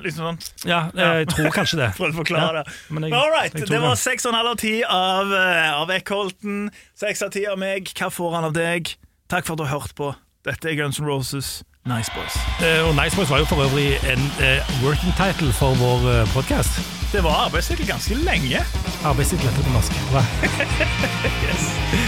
liksom 0.00 0.38
sånn. 0.38 0.64
Ja, 0.64 0.78
jeg 0.94 1.26
tror 1.28 1.50
kanskje 1.52 1.76
det. 1.76 1.88
For 1.98 2.08
å 2.08 2.14
forklare 2.14 2.62
det. 2.64 2.72
men 2.88 3.02
jeg- 3.02 3.12
All 3.12 3.30
right, 3.30 3.52
det 3.52 3.80
var 3.82 3.96
seks 3.96 4.24
og 4.24 4.32
en 4.32 4.38
halv 4.38 4.48
av 4.54 4.56
ti 4.62 4.82
av, 4.84 5.32
eh, 5.32 5.72
av 5.74 5.90
Eckholten. 5.90 6.70
Seks 6.96 7.20
av 7.26 7.30
ti 7.34 7.44
av 7.46 7.58
meg. 7.58 7.84
Hva 7.92 8.08
får 8.08 8.32
han 8.38 8.44
av 8.44 8.54
deg? 8.54 8.94
Takk 9.28 9.44
for 9.44 9.52
at 9.52 9.58
du 9.58 9.64
har 9.64 9.80
hørt 9.80 9.94
på. 9.94 10.14
Dette 10.42 10.70
er 10.70 10.74
Guns 10.78 11.00
N' 11.00 11.04
Roses. 11.06 11.64
Nice 11.86 12.10
Boys. 12.14 12.34
Eh, 12.62 12.88
og 12.88 12.94
Nice 13.04 13.16
Boys 13.16 13.30
var 13.30 13.38
jo 13.38 13.44
for 13.44 13.56
øvrig 13.62 13.88
en 14.12 14.22
eh, 14.46 14.58
working 14.84 15.12
title 15.22 15.52
for 15.52 15.74
vår 15.74 15.98
uh, 16.20 16.28
podkast. 16.34 16.70
Det 17.12 17.24
var 17.24 17.30
arbeidstittel 17.46 17.86
ganske 17.86 18.14
lenge. 18.14 18.58
Arbeidstittel 19.04 19.46
etter 19.48 19.58
det 19.58 19.66
på 19.66 19.72
norsk. 19.72 19.92
yes. 21.46 21.62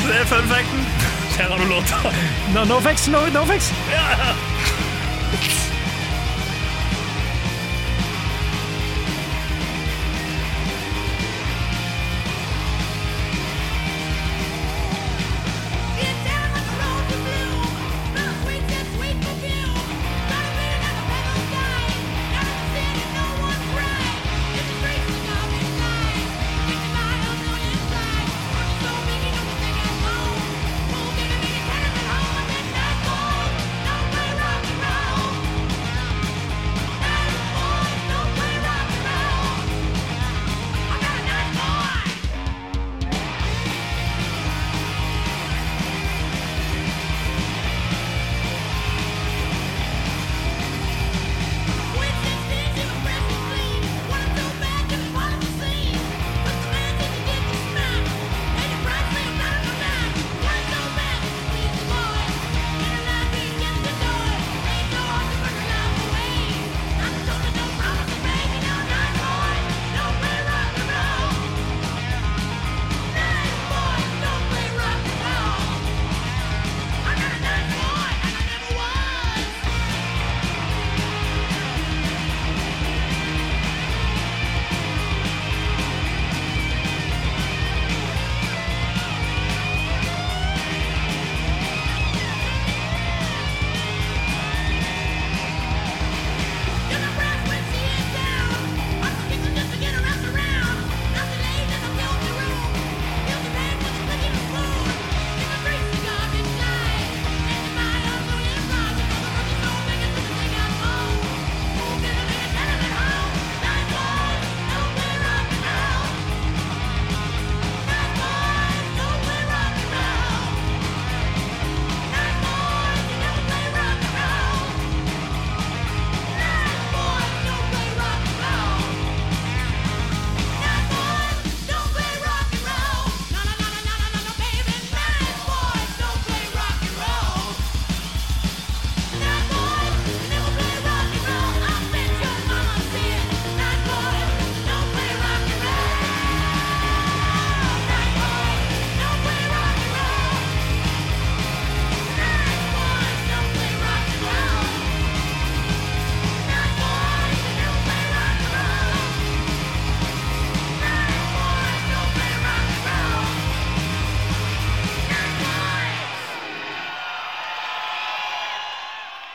Det 0.06 0.14
er 0.20 0.24
fun 0.24 0.48
facten. 0.54 0.80
Her 1.38 1.48
har 1.50 1.58
du 1.58 1.66
låta. 1.74 1.96
No, 2.54 2.64
no 2.74 2.80
fix, 2.80 3.08
no, 3.08 3.26
no 3.26 3.44
fix! 3.44 3.72
Get 5.32 5.63